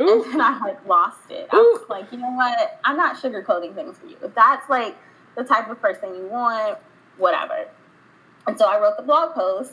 Ooh. 0.00 0.24
And 0.24 0.32
then 0.32 0.40
I 0.40 0.58
like 0.58 0.86
lost 0.86 1.30
it. 1.30 1.48
I 1.52 1.56
was 1.56 1.84
like, 1.88 2.10
you 2.12 2.18
know 2.18 2.30
what? 2.30 2.80
I'm 2.84 2.96
not 2.96 3.16
sugarcoating 3.16 3.74
things 3.74 3.98
for 3.98 4.06
you. 4.06 4.16
If 4.22 4.34
that's 4.34 4.68
like 4.68 4.96
the 5.36 5.44
type 5.44 5.68
of 5.68 5.80
person 5.80 6.14
you 6.14 6.26
want, 6.26 6.78
whatever. 7.18 7.68
And 8.46 8.58
so 8.58 8.66
I 8.66 8.80
wrote 8.80 8.96
the 8.96 9.02
blog 9.02 9.34
post. 9.34 9.72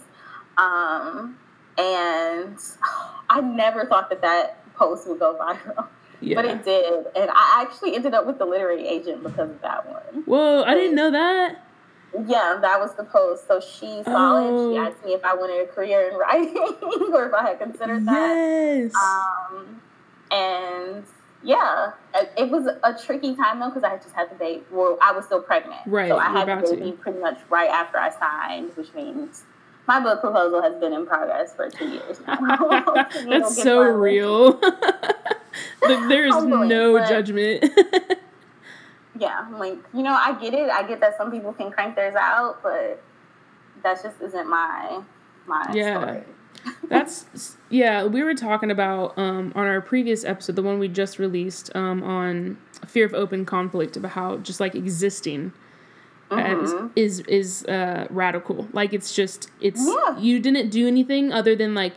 Um, 0.58 1.38
and 1.78 2.58
I 3.30 3.42
never 3.42 3.86
thought 3.86 4.10
that 4.10 4.22
that 4.22 4.74
post 4.76 5.08
would 5.08 5.20
go 5.20 5.36
viral. 5.42 5.88
Yeah. 6.22 6.36
But 6.36 6.46
it 6.46 6.66
did. 6.66 7.06
And 7.16 7.30
I 7.34 7.66
actually 7.66 7.96
ended 7.96 8.14
up 8.14 8.26
with 8.26 8.40
the 8.40 8.46
literary 8.46 8.86
agent 8.88 9.24
because 9.24 9.50
of 9.50 9.62
that 9.62 9.88
one. 9.88 10.24
Whoa, 10.26 10.64
I 10.64 10.74
didn't 10.74 10.96
know 10.96 11.12
that. 11.12 11.66
Yeah, 12.14 12.58
that 12.62 12.80
was 12.80 12.94
the 12.96 13.04
post. 13.04 13.48
So 13.48 13.62
she 13.62 14.04
saw 14.04 14.36
oh. 14.36 14.72
it. 14.72 14.74
She 14.74 14.80
oh. 14.80 14.86
asked 14.86 15.06
me 15.06 15.14
if 15.14 15.24
I 15.24 15.34
wanted 15.34 15.62
a 15.62 15.72
career 15.72 16.10
in 16.10 16.18
writing 16.18 16.58
or 17.14 17.28
if 17.28 17.34
I 17.34 17.50
had 17.50 17.60
considered 17.60 18.06
that. 18.06 18.36
Yes. 18.36 18.94
Um, 18.96 19.82
and 20.32 21.04
yeah, 21.44 21.92
it 22.38 22.50
was 22.50 22.68
a 22.84 22.94
tricky 23.06 23.36
time 23.36 23.60
though 23.60 23.70
because 23.70 23.84
I 23.84 23.98
just 23.98 24.14
had 24.14 24.32
the 24.32 24.36
baby. 24.36 24.64
Well, 24.72 24.98
I 25.02 25.12
was 25.12 25.26
still 25.26 25.42
pregnant, 25.42 25.82
right? 25.86 26.10
So 26.10 26.18
I 26.18 26.30
had 26.30 26.48
the 26.48 26.76
baby 26.76 26.92
to. 26.92 26.98
pretty 26.98 27.20
much 27.20 27.40
right 27.50 27.70
after 27.70 27.98
I 27.98 28.10
signed, 28.12 28.72
which 28.76 28.94
means 28.94 29.44
my 29.88 30.00
book 30.00 30.22
proposal 30.22 30.62
has 30.62 30.76
been 30.80 30.94
in 30.94 31.06
progress 31.06 31.56
for 31.56 31.70
two 31.70 31.90
years 31.90 32.20
now. 32.28 32.82
That's 33.30 33.62
so 33.62 33.82
real. 33.82 34.60
there 35.82 36.28
is 36.28 36.44
no 36.44 37.00
judgment 37.08 37.66
yeah, 39.20 39.40
I'm 39.40 39.60
like, 39.60 39.78
you 39.94 40.02
know, 40.02 40.14
I 40.14 40.38
get 40.40 40.54
it. 40.54 40.70
I 40.70 40.88
get 40.88 41.00
that 41.02 41.18
some 41.18 41.32
people 41.32 41.54
can 41.54 41.72
crank 41.72 41.96
theirs 41.96 42.16
out, 42.16 42.64
but 42.64 43.02
that 43.84 44.02
just 44.02 44.22
isn't 44.22 44.50
my 44.50 45.02
my 45.46 45.66
yeah. 45.74 46.02
story. 46.02 46.24
That's 46.88 47.58
yeah. 47.70 48.06
We 48.06 48.24
were 48.24 48.34
talking 48.34 48.72
about 48.72 49.18
um, 49.18 49.52
on 49.56 49.66
our 49.66 49.82
previous 49.82 50.26
episode, 50.26 50.56
the 50.56 50.64
one 50.64 50.80
we 50.80 50.88
just 50.88 51.20
released 51.20 51.76
um, 51.76 52.04
on 52.04 52.58
fear 52.88 53.06
of 53.06 53.14
open 53.14 53.46
conflict, 53.46 53.96
about 53.96 54.12
how 54.12 54.38
just 54.38 54.60
like 54.60 54.76
existing 54.76 55.54
mm-hmm. 56.30 56.88
is 56.96 57.20
is 57.22 57.66
uh, 57.66 58.08
radical. 58.10 58.68
Like 58.74 58.94
it's 58.94 59.14
just 59.14 59.50
it's 59.62 59.86
yeah. 59.86 60.18
you 60.18 60.40
didn't 60.40 60.70
do 60.70 60.88
anything 60.88 61.32
other 61.32 61.56
than 61.56 61.74
like, 61.74 61.94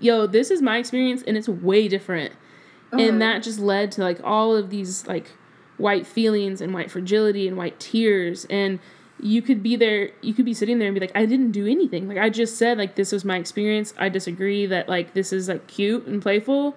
yo, 0.00 0.26
this 0.26 0.50
is 0.50 0.62
my 0.62 0.78
experience 0.78 1.22
and 1.26 1.36
it's 1.36 1.48
way 1.48 1.88
different, 1.88 2.32
mm-hmm. 2.32 3.00
and 3.00 3.22
that 3.22 3.42
just 3.42 3.58
led 3.58 3.92
to 3.92 4.02
like 4.02 4.20
all 4.24 4.56
of 4.56 4.70
these 4.70 5.06
like 5.06 5.30
white 5.78 6.06
feelings 6.06 6.60
and 6.60 6.72
white 6.74 6.90
fragility 6.90 7.48
and 7.48 7.56
white 7.56 7.78
tears 7.80 8.46
and 8.50 8.78
you 9.22 9.40
could 9.40 9.62
be 9.62 9.76
there 9.76 10.10
you 10.20 10.34
could 10.34 10.44
be 10.44 10.54
sitting 10.54 10.78
there 10.78 10.88
and 10.88 10.94
be 10.94 11.00
like 11.00 11.12
i 11.14 11.24
didn't 11.24 11.52
do 11.52 11.66
anything. 11.66 12.08
Like 12.08 12.18
i 12.18 12.28
just 12.28 12.56
said 12.56 12.78
like 12.78 12.94
this 12.94 13.12
was 13.12 13.24
my 13.24 13.36
experience. 13.36 13.94
I 13.98 14.08
disagree 14.08 14.66
that 14.66 14.88
like 14.88 15.14
this 15.14 15.32
is 15.32 15.48
like 15.48 15.66
cute 15.66 16.06
and 16.06 16.20
playful 16.20 16.76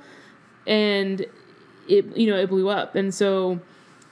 and 0.68 1.26
it 1.88 2.16
you 2.16 2.28
know 2.28 2.38
it 2.38 2.48
blew 2.48 2.70
up. 2.70 2.96
And 2.96 3.14
so 3.14 3.60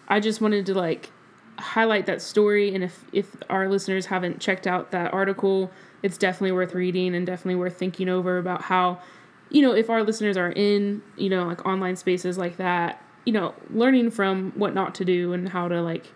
i 0.08 0.20
just 0.20 0.42
wanted 0.42 0.66
to 0.68 0.74
like 0.74 1.12
highlight 1.60 2.06
that 2.08 2.22
story. 2.22 2.74
And 2.74 2.84
if 2.84 3.06
if 3.12 3.36
our 3.50 3.70
listeners 3.70 4.08
haven't 4.08 4.40
checked 4.40 4.68
out 4.68 4.92
that 4.92 5.14
article 5.14 5.72
it's 6.02 6.18
definitely 6.18 6.52
worth 6.52 6.74
reading 6.74 7.16
and 7.16 7.26
definitely 7.26 7.56
worth 7.56 7.78
thinking 7.78 8.10
over 8.10 8.38
about 8.38 8.64
how 8.64 9.00
you 9.50 9.62
know 9.62 9.74
if 9.74 9.90
our 9.90 10.04
listeners 10.04 10.36
are 10.36 10.52
in 10.52 11.02
you 11.16 11.30
know 11.30 11.46
like 11.46 11.66
online 11.66 11.96
spaces 11.96 12.38
like 12.38 12.58
that 12.58 13.04
you 13.26 13.34
know, 13.34 13.54
learning 13.70 14.12
from 14.12 14.52
what 14.56 14.74
not 14.74 14.96
to 14.96 15.06
do 15.06 15.34
and 15.34 15.50
how 15.50 15.68
to 15.68 15.82
like, 15.82 16.12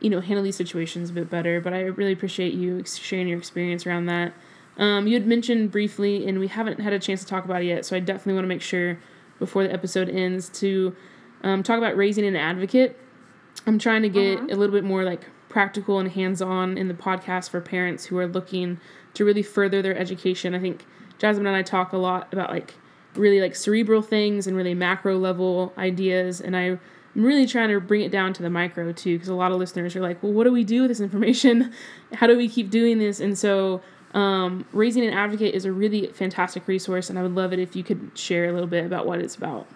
you 0.00 0.10
know, 0.10 0.20
handle 0.20 0.42
these 0.42 0.56
situations 0.56 1.10
a 1.10 1.12
bit 1.12 1.30
better. 1.30 1.60
But 1.60 1.72
I 1.72 1.82
really 1.82 2.12
appreciate 2.12 2.54
you 2.54 2.82
sharing 2.84 3.28
your 3.28 3.38
experience 3.38 3.86
around 3.86 4.06
that. 4.06 4.32
Um, 4.76 5.06
you 5.06 5.14
had 5.14 5.26
mentioned 5.26 5.70
briefly, 5.70 6.26
and 6.26 6.38
we 6.38 6.48
haven't 6.48 6.80
had 6.80 6.92
a 6.92 6.98
chance 6.98 7.20
to 7.20 7.26
talk 7.26 7.44
about 7.44 7.62
it 7.62 7.66
yet, 7.66 7.84
so 7.84 7.96
I 7.96 8.00
definitely 8.00 8.34
want 8.34 8.44
to 8.44 8.48
make 8.48 8.62
sure 8.62 8.98
before 9.38 9.62
the 9.62 9.72
episode 9.72 10.08
ends 10.08 10.48
to 10.60 10.96
um, 11.42 11.62
talk 11.62 11.78
about 11.78 11.96
raising 11.96 12.24
an 12.24 12.36
advocate. 12.36 12.98
I'm 13.66 13.78
trying 13.78 14.02
to 14.02 14.08
get 14.08 14.38
uh-huh. 14.38 14.46
a 14.50 14.56
little 14.56 14.74
bit 14.74 14.84
more 14.84 15.04
like 15.04 15.26
practical 15.48 15.98
and 15.98 16.10
hands 16.10 16.40
on 16.40 16.78
in 16.78 16.88
the 16.88 16.94
podcast 16.94 17.50
for 17.50 17.60
parents 17.60 18.06
who 18.06 18.16
are 18.18 18.26
looking 18.26 18.80
to 19.14 19.24
really 19.24 19.42
further 19.42 19.82
their 19.82 19.96
education. 19.96 20.54
I 20.54 20.60
think 20.60 20.86
Jasmine 21.18 21.46
and 21.46 21.56
I 21.56 21.62
talk 21.62 21.92
a 21.92 21.98
lot 21.98 22.32
about 22.32 22.50
like 22.50 22.74
really 23.14 23.40
like 23.40 23.54
cerebral 23.54 24.02
things 24.02 24.46
and 24.46 24.56
really 24.56 24.74
macro 24.74 25.18
level 25.18 25.72
ideas. 25.76 26.40
And 26.40 26.56
I'm 27.14 27.24
really 27.24 27.46
trying 27.46 27.70
to 27.70 27.80
bring 27.80 28.02
it 28.02 28.12
down 28.12 28.32
to 28.34 28.42
the 28.42 28.50
micro 28.50 28.92
too, 28.92 29.16
because 29.16 29.28
a 29.28 29.34
lot 29.34 29.52
of 29.52 29.58
listeners 29.58 29.96
are 29.96 30.00
like, 30.00 30.22
well, 30.22 30.32
what 30.32 30.44
do 30.44 30.52
we 30.52 30.64
do 30.64 30.82
with 30.82 30.90
this 30.90 31.00
information? 31.00 31.72
How 32.12 32.26
do 32.26 32.36
we 32.36 32.48
keep 32.48 32.70
doing 32.70 32.98
this? 32.98 33.20
And 33.20 33.36
so, 33.36 33.82
um, 34.14 34.64
Raising 34.72 35.04
an 35.04 35.12
Advocate 35.12 35.54
is 35.54 35.64
a 35.64 35.72
really 35.72 36.08
fantastic 36.08 36.66
resource, 36.66 37.10
and 37.10 37.18
I 37.18 37.22
would 37.22 37.34
love 37.34 37.52
it 37.52 37.58
if 37.58 37.76
you 37.76 37.84
could 37.84 38.10
share 38.14 38.48
a 38.48 38.52
little 38.52 38.68
bit 38.68 38.84
about 38.84 39.06
what 39.06 39.20
it's 39.20 39.36
about. 39.36 39.66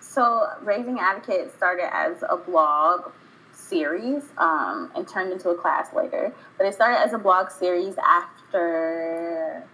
So, 0.00 0.48
Raising 0.62 0.98
Advocate 0.98 1.54
started 1.56 1.94
as 1.94 2.22
a 2.28 2.36
blog 2.36 3.12
series 3.52 4.24
um, 4.38 4.90
and 4.94 5.06
turned 5.06 5.32
into 5.32 5.50
a 5.50 5.56
class 5.56 5.92
later. 5.94 6.32
But 6.58 6.66
it 6.66 6.74
started 6.74 6.98
as 6.98 7.12
a 7.12 7.18
blog 7.18 7.50
series 7.50 7.94
after 7.98 9.64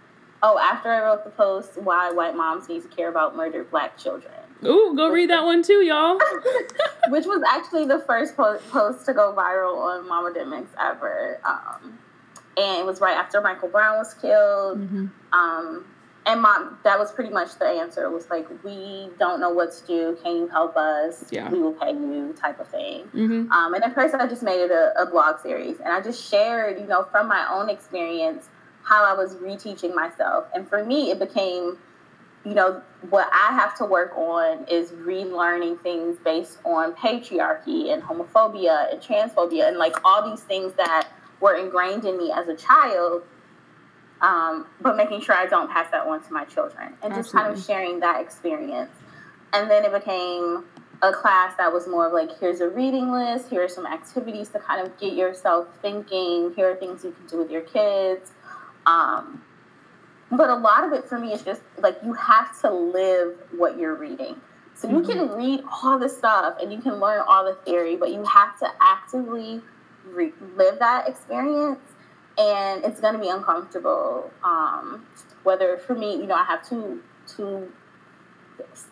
Oh, 0.41 0.57
after 0.57 0.89
I 0.89 1.01
wrote 1.01 1.25
the 1.25 1.31
post, 1.31 1.71
why 1.81 2.11
white 2.11 2.35
moms 2.35 2.69
need 2.69 2.81
to 2.83 2.87
care 2.87 3.09
about 3.09 3.35
murdered 3.35 3.69
black 3.69 3.97
children. 3.97 4.33
Ooh, 4.65 4.93
go 4.95 5.09
read 5.09 5.29
that 5.29 5.45
one 5.45 5.63
too, 5.63 5.81
y'all. 5.83 6.19
Which 7.09 7.25
was 7.25 7.41
actually 7.47 7.85
the 7.85 7.99
first 7.99 8.35
po- 8.35 8.59
post 8.71 9.05
to 9.05 9.13
go 9.13 9.33
viral 9.33 9.77
on 9.77 10.05
Momademics 10.05 10.69
ever. 10.79 11.39
Um, 11.45 11.99
and 12.57 12.79
it 12.79 12.85
was 12.85 12.99
right 12.99 13.15
after 13.15 13.41
Michael 13.41 13.69
Brown 13.69 13.97
was 13.97 14.13
killed. 14.13 14.79
Mm-hmm. 14.79 15.07
Um, 15.31 15.85
and 16.25 16.41
mom, 16.41 16.77
that 16.83 16.99
was 16.99 17.11
pretty 17.11 17.31
much 17.31 17.57
the 17.57 17.65
answer. 17.65 18.03
It 18.03 18.11
was 18.11 18.29
like, 18.29 18.47
we 18.63 19.09
don't 19.17 19.39
know 19.39 19.49
what 19.49 19.71
to 19.71 19.87
do. 19.87 20.17
Can 20.21 20.35
you 20.35 20.47
help 20.47 20.75
us? 20.75 21.25
Yeah. 21.31 21.49
We 21.49 21.59
will 21.59 21.73
pay 21.73 21.91
you, 21.91 22.35
type 22.39 22.59
of 22.59 22.67
thing. 22.67 23.05
Mm-hmm. 23.05 23.51
Um, 23.51 23.73
and 23.73 23.83
at 23.83 23.95
first, 23.95 24.13
I 24.13 24.27
just 24.27 24.43
made 24.43 24.61
it 24.61 24.71
a, 24.71 24.93
a 25.01 25.05
blog 25.09 25.39
series, 25.39 25.79
and 25.79 25.87
I 25.87 26.01
just 26.01 26.29
shared, 26.29 26.79
you 26.79 26.85
know, 26.85 27.03
from 27.09 27.27
my 27.27 27.47
own 27.51 27.69
experience 27.69 28.49
how 28.83 29.05
I 29.05 29.13
was 29.13 29.35
reteaching 29.37 29.95
myself. 29.95 30.45
And 30.53 30.67
for 30.67 30.83
me, 30.83 31.11
it 31.11 31.19
became, 31.19 31.77
you 32.45 32.53
know, 32.53 32.81
what 33.09 33.29
I 33.33 33.53
have 33.53 33.75
to 33.77 33.85
work 33.85 34.17
on 34.17 34.65
is 34.67 34.91
relearning 34.91 35.81
things 35.81 36.17
based 36.23 36.59
on 36.63 36.93
patriarchy 36.93 37.91
and 37.93 38.01
homophobia 38.01 38.91
and 38.91 39.01
transphobia 39.01 39.67
and 39.67 39.77
like 39.77 39.95
all 40.05 40.29
these 40.29 40.43
things 40.43 40.73
that 40.73 41.09
were 41.41 41.55
ingrained 41.55 42.05
in 42.05 42.17
me 42.17 42.31
as 42.31 42.47
a 42.47 42.55
child 42.55 43.23
um, 44.21 44.67
but 44.81 44.97
making 44.97 45.21
sure 45.21 45.35
I 45.35 45.45
don't 45.45 45.69
pass 45.69 45.89
that 45.91 46.05
on 46.05 46.21
to 46.23 46.33
my 46.33 46.45
children 46.45 46.93
and 47.01 47.13
just 47.13 47.33
Absolutely. 47.33 47.41
kind 47.41 47.57
of 47.57 47.65
sharing 47.65 47.99
that 48.01 48.21
experience. 48.21 48.91
And 49.53 49.69
then 49.69 49.85
it 49.85 49.93
became 49.93 50.65
a 51.01 51.13
class 51.13 51.55
that 51.57 51.71
was 51.71 51.87
more 51.87 52.07
of 52.07 52.13
like, 52.13 52.37
here's 52.39 52.59
a 52.59 52.67
reading 52.67 53.11
list, 53.11 53.49
here 53.49 53.63
are 53.63 53.69
some 53.69 53.85
activities 53.85 54.49
to 54.49 54.59
kind 54.59 54.85
of 54.85 54.97
get 54.99 55.13
yourself 55.13 55.67
thinking, 55.81 56.53
here 56.55 56.71
are 56.71 56.75
things 56.75 57.03
you 57.03 57.11
can 57.11 57.27
do 57.27 57.37
with 57.37 57.49
your 57.49 57.61
kids. 57.61 58.31
Um, 58.85 59.41
but 60.31 60.49
a 60.49 60.55
lot 60.55 60.83
of 60.83 60.93
it 60.93 61.07
for 61.07 61.19
me 61.19 61.33
is 61.33 61.41
just 61.41 61.61
like 61.79 61.97
you 62.03 62.13
have 62.13 62.59
to 62.61 62.71
live 62.71 63.35
what 63.57 63.77
you're 63.77 63.95
reading. 63.95 64.35
So 64.75 64.89
you 64.89 64.99
mm-hmm. 64.99 65.11
can 65.11 65.29
read 65.31 65.63
all 65.83 65.99
the 65.99 66.07
stuff 66.07 66.55
and 66.61 66.71
you 66.71 66.79
can 66.79 66.99
learn 66.99 67.23
all 67.27 67.43
the 67.43 67.55
theory, 67.65 67.97
but 67.97 68.13
you 68.13 68.23
have 68.23 68.57
to 68.59 68.67
actively 68.79 69.61
re- 70.05 70.33
live 70.55 70.79
that 70.79 71.07
experience 71.07 71.79
and 72.39 72.85
it's 72.85 73.01
going 73.01 73.13
to 73.13 73.19
be 73.19 73.29
uncomfortable. 73.29 74.31
Um, 74.43 75.05
whether 75.43 75.77
for 75.77 75.93
me, 75.95 76.15
you 76.15 76.25
know, 76.25 76.35
I 76.35 76.45
have 76.45 76.67
two 76.67 77.03
two 77.27 77.71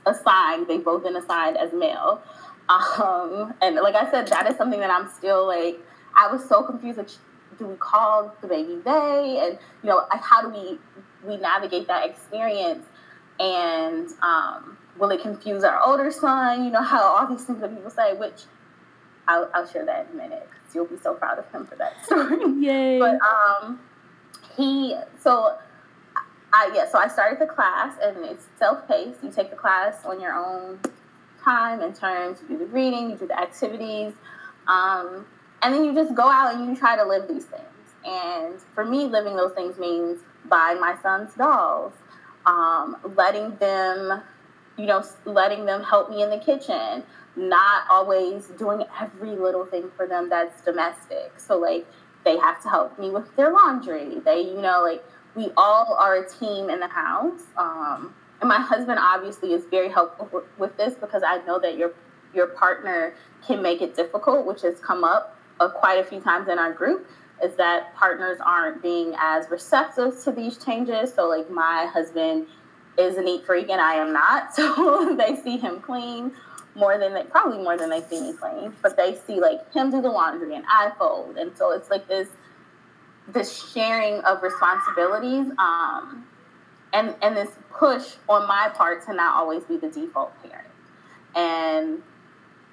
assigned. 0.06 0.68
They've 0.68 0.84
both 0.84 1.04
been 1.04 1.16
assigned 1.16 1.58
as 1.58 1.72
male, 1.74 2.22
um, 2.70 3.54
and 3.62 3.76
like 3.78 3.96
I 3.96 4.10
said, 4.12 4.28
that 4.28 4.50
is 4.50 4.58
something 4.58 4.80
that 4.80 4.92
I'm 4.92 5.10
still 5.10 5.48
like. 5.48 5.80
I 6.16 6.32
was 6.32 6.48
so 6.48 6.64
confused. 6.64 6.98
Like, 6.98 7.10
do 7.58 7.68
we 7.68 7.76
call 7.76 8.36
the 8.42 8.48
baby 8.48 8.80
they? 8.84 9.40
And 9.42 9.60
you 9.84 9.90
know, 9.90 10.06
like, 10.12 10.22
how 10.22 10.42
do 10.42 10.50
we 10.50 10.80
we 11.26 11.38
navigate 11.38 11.88
that 11.88 12.10
experience? 12.10 12.86
And 13.40 14.10
um, 14.22 14.78
will 14.98 15.12
it 15.12 15.22
confuse 15.22 15.64
our 15.64 15.80
older 15.82 16.12
son? 16.12 16.66
You 16.66 16.72
know 16.72 16.82
how 16.84 17.02
all 17.02 17.28
these 17.28 17.46
things 17.46 17.62
that 17.62 17.74
people 17.74 17.92
say, 17.92 18.14
which 18.14 18.44
I'll, 19.28 19.50
I'll 19.54 19.68
share 19.68 19.86
that 19.86 20.08
in 20.08 20.20
a 20.20 20.24
minute 20.24 20.50
you'll 20.78 20.86
be 20.86 20.98
so 20.98 21.14
proud 21.14 21.40
of 21.40 21.52
him 21.52 21.66
for 21.66 21.76
that 21.76 21.94
story. 22.06 22.40
Yay! 22.60 23.00
But 23.00 23.20
um, 23.22 23.80
he 24.56 24.96
so 25.20 25.58
I 26.54 26.72
yeah 26.74 26.90
so 26.90 26.98
I 26.98 27.08
started 27.08 27.40
the 27.40 27.52
class 27.52 27.98
and 28.02 28.18
it's 28.26 28.46
self 28.58 28.88
paced. 28.88 29.24
You 29.24 29.32
take 29.32 29.50
the 29.50 29.56
class 29.56 30.06
on 30.06 30.22
your 30.22 30.34
own 30.34 30.80
time 31.44 31.82
and 31.82 31.94
terms. 31.96 32.40
You 32.42 32.50
do 32.50 32.58
the 32.60 32.66
reading, 32.68 33.10
you 33.10 33.18
do 33.18 33.28
the 33.28 33.40
activities, 33.40 34.14
um, 34.68 35.26
and 35.62 35.74
then 35.74 35.84
you 35.84 35.94
just 35.94 36.16
go 36.16 36.30
out 36.30 36.56
and 36.56 36.70
you 36.70 36.76
try 36.76 36.96
to 36.96 37.04
live 37.04 37.28
these 37.28 37.46
things. 37.46 37.64
And 38.06 38.62
for 38.74 38.86
me, 38.86 39.06
living 39.06 39.36
those 39.36 39.54
things 39.54 39.78
means 39.78 40.20
buying 40.50 40.80
my 40.80 40.96
son's 41.02 41.34
dolls, 41.36 41.94
um, 42.46 42.98
letting 43.16 43.56
them, 43.58 44.22
you 44.78 44.86
know, 44.86 45.04
letting 45.26 45.66
them 45.66 45.84
help 45.84 46.10
me 46.10 46.24
in 46.24 46.30
the 46.30 46.40
kitchen, 46.40 47.04
not 47.36 47.84
always 47.90 48.48
doing 48.58 48.84
every 49.00 49.36
little 49.36 49.66
thing 49.66 49.90
for 49.96 50.08
them 50.08 50.30
that's 50.30 50.62
domestic. 50.62 51.34
So 51.38 51.58
like 51.58 51.86
they 52.24 52.38
have 52.38 52.62
to 52.64 52.70
help 52.70 52.98
me 53.00 53.10
with 53.10 53.36
their 53.36 53.52
laundry. 53.52 54.20
They, 54.26 54.42
you 54.42 54.62
know, 54.62 54.82
like 54.84 55.04
we 55.36 55.52
all 55.56 55.96
are 56.00 56.16
a 56.16 56.30
team 56.30 56.70
in 56.70 56.80
the 56.80 56.88
house. 56.88 57.42
Um, 57.58 58.14
and 58.42 58.50
my 58.50 58.60
husband 58.60 59.00
obviously 59.00 59.54
is 59.54 59.66
very 59.66 59.90
helpful 59.90 60.44
with 60.58 60.76
this 60.78 60.96
because 60.96 61.24
I 61.26 61.38
know 61.46 61.60
that 61.60 61.78
your 61.78 61.94
your 62.34 62.48
partner 62.48 63.16
can 63.46 63.62
make 63.62 63.82
it 63.82 63.96
difficult, 63.96 64.46
which 64.46 64.62
has 64.62 64.80
come 64.80 65.04
up 65.04 65.38
uh, 65.60 65.70
quite 65.70 66.00
a 66.00 66.04
few 66.04 66.20
times 66.20 66.48
in 66.50 66.60
our 66.60 66.72
group. 66.72 67.08
Is 67.44 67.56
that 67.56 67.96
partners 67.96 68.40
aren't 68.44 68.82
being 68.82 69.14
as 69.20 69.50
receptive 69.50 70.22
to 70.24 70.32
these 70.32 70.58
changes? 70.58 71.14
So 71.14 71.28
like 71.28 71.50
my 71.50 71.86
husband 71.92 72.48
is 72.98 73.18
a 73.18 73.22
neat 73.22 73.46
freak 73.46 73.70
and 73.70 73.80
I 73.80 73.94
am 73.96 74.12
not, 74.12 74.56
so 74.56 75.16
they 75.16 75.36
see 75.36 75.58
him 75.58 75.80
clean 75.82 76.32
more 76.78 76.98
than 76.98 77.14
they 77.14 77.24
probably 77.24 77.58
more 77.58 77.78
than 77.78 77.90
they 77.90 78.02
see 78.02 78.22
me 78.22 78.34
clean, 78.34 78.74
but 78.82 78.96
they 78.96 79.18
see 79.26 79.40
like 79.40 79.74
him 79.74 79.90
do 79.90 80.02
the 80.02 80.10
laundry 80.10 80.56
and 80.56 80.64
I 80.70 80.92
fold, 80.98 81.38
and 81.38 81.56
so 81.58 81.72
it's 81.72 81.90
like 81.90 82.08
this 82.08 82.30
this 83.28 83.72
sharing 83.74 84.20
of 84.22 84.42
responsibilities, 84.42 85.52
um, 85.58 86.26
and 86.94 87.16
and 87.22 87.36
this 87.36 87.50
push 87.72 88.16
on 88.30 88.48
my 88.48 88.70
part 88.74 89.06
to 89.08 89.14
not 89.14 89.36
always 89.36 89.64
be 89.64 89.78
the 89.78 89.90
default 89.90 90.32
parent, 90.44 90.68
and 91.36 92.02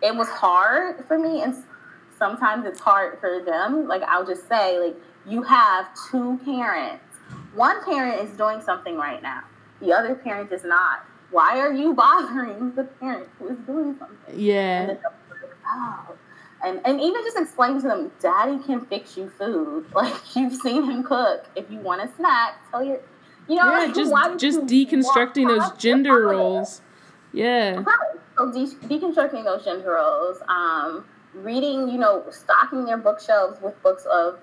it 0.02 0.14
was 0.14 0.28
hard 0.28 1.04
for 1.06 1.18
me, 1.18 1.42
and 1.42 1.54
sometimes 2.18 2.66
it's 2.66 2.80
hard 2.80 3.18
for 3.20 3.42
them. 3.44 3.88
Like 3.88 4.02
I'll 4.02 4.26
just 4.26 4.48
say, 4.48 4.78
like 4.78 4.96
you 5.26 5.42
have 5.42 5.88
two 6.10 6.38
parents. 6.44 7.02
One 7.54 7.84
parent 7.84 8.28
is 8.28 8.36
doing 8.36 8.60
something 8.60 8.96
right 8.96 9.22
now. 9.22 9.44
The 9.80 9.92
other 9.92 10.14
parent 10.14 10.52
is 10.52 10.64
not 10.64 11.04
why 11.34 11.58
are 11.58 11.72
you 11.72 11.94
bothering 11.94 12.74
the 12.76 12.84
parent 12.84 13.28
who 13.38 13.48
is 13.48 13.58
doing 13.66 13.96
something? 13.98 14.38
Yeah. 14.38 14.82
And, 14.82 14.98
oh. 15.66 16.16
and, 16.64 16.80
and 16.84 17.00
even 17.00 17.22
just 17.24 17.36
explain 17.36 17.74
to 17.80 17.88
them, 17.88 18.12
daddy 18.20 18.58
can 18.60 18.86
fix 18.86 19.16
you 19.16 19.28
food. 19.36 19.86
Like 19.94 20.36
you've 20.36 20.54
seen 20.54 20.84
him 20.84 21.02
cook. 21.02 21.46
If 21.56 21.68
you 21.70 21.78
want 21.78 22.08
a 22.08 22.14
snack, 22.14 22.54
tell 22.70 22.84
your 22.84 23.00
you 23.48 23.56
know, 23.56 23.76
yeah, 23.76 23.92
just 23.92 24.12
just 24.38 24.60
deconstructing 24.60 25.48
those 25.48 25.76
gender 25.76 26.22
roles. 26.22 26.80
Yeah. 27.32 27.84
So 28.38 28.50
de- 28.52 28.88
deconstructing 28.88 29.44
those 29.44 29.64
gender 29.64 29.90
roles. 29.90 30.38
Um, 30.48 31.04
reading, 31.34 31.88
you 31.88 31.98
know, 31.98 32.24
stocking 32.30 32.84
their 32.84 32.96
bookshelves 32.96 33.60
with 33.60 33.80
books 33.82 34.06
of 34.10 34.38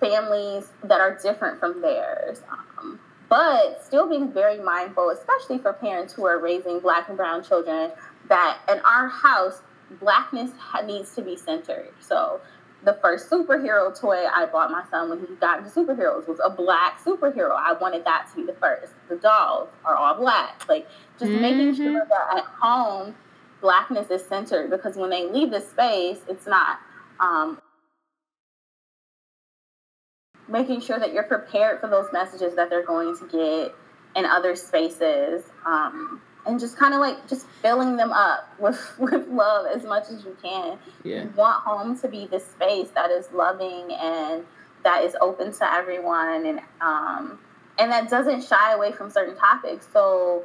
families 0.00 0.70
that 0.84 1.00
are 1.00 1.18
different 1.22 1.58
from 1.58 1.80
theirs. 1.80 2.42
Um, 2.78 3.00
but 3.28 3.84
still 3.84 4.08
being 4.08 4.32
very 4.32 4.58
mindful, 4.58 5.10
especially 5.10 5.58
for 5.58 5.72
parents 5.72 6.14
who 6.14 6.26
are 6.26 6.38
raising 6.38 6.80
black 6.80 7.08
and 7.08 7.16
brown 7.16 7.42
children, 7.44 7.92
that 8.28 8.58
in 8.70 8.80
our 8.80 9.08
house, 9.08 9.60
blackness 10.00 10.50
needs 10.86 11.14
to 11.14 11.22
be 11.22 11.36
centered. 11.36 11.90
So 12.00 12.40
the 12.84 12.98
first 13.02 13.28
superhero 13.28 13.98
toy 13.98 14.24
I 14.32 14.46
bought 14.46 14.70
my 14.70 14.84
son 14.90 15.10
when 15.10 15.20
he 15.20 15.26
got 15.36 15.58
into 15.58 15.70
superheroes 15.70 16.28
was 16.28 16.40
a 16.44 16.50
black 16.50 17.02
superhero. 17.04 17.52
I 17.52 17.72
wanted 17.72 18.04
that 18.04 18.28
to 18.30 18.36
be 18.36 18.44
the 18.44 18.54
first. 18.54 18.92
The 19.08 19.16
dolls 19.16 19.68
are 19.84 19.96
all 19.96 20.14
black. 20.14 20.66
Like 20.68 20.86
just 21.18 21.30
mm-hmm. 21.30 21.42
making 21.42 21.74
sure 21.74 22.06
that 22.08 22.38
at 22.38 22.44
home 22.44 23.14
blackness 23.60 24.10
is 24.10 24.24
centered 24.24 24.70
because 24.70 24.96
when 24.96 25.10
they 25.10 25.26
leave 25.28 25.50
the 25.50 25.60
space, 25.60 26.18
it's 26.28 26.46
not. 26.46 26.80
Um, 27.20 27.60
making 30.48 30.80
sure 30.80 30.98
that 30.98 31.12
you're 31.12 31.24
prepared 31.24 31.80
for 31.80 31.88
those 31.88 32.06
messages 32.12 32.54
that 32.56 32.70
they're 32.70 32.86
going 32.86 33.16
to 33.16 33.26
get 33.26 33.74
in 34.16 34.24
other 34.24 34.56
spaces 34.56 35.44
um, 35.66 36.20
and 36.46 36.58
just 36.58 36.76
kind 36.76 36.94
of 36.94 37.00
like 37.00 37.28
just 37.28 37.46
filling 37.62 37.96
them 37.96 38.10
up 38.10 38.48
with, 38.58 38.98
with 38.98 39.28
love 39.28 39.66
as 39.66 39.84
much 39.84 40.08
as 40.10 40.24
you 40.24 40.36
can 40.42 40.78
yeah. 41.04 41.24
you 41.24 41.32
want 41.36 41.62
home 41.62 41.98
to 41.98 42.08
be 42.08 42.26
the 42.26 42.40
space 42.40 42.88
that 42.94 43.10
is 43.10 43.28
loving 43.32 43.92
and 43.92 44.44
that 44.84 45.04
is 45.04 45.14
open 45.20 45.52
to 45.52 45.72
everyone 45.72 46.46
and 46.46 46.60
um, 46.80 47.38
and 47.78 47.92
that 47.92 48.08
doesn't 48.08 48.42
shy 48.42 48.72
away 48.72 48.90
from 48.90 49.10
certain 49.10 49.36
topics 49.36 49.86
so 49.92 50.44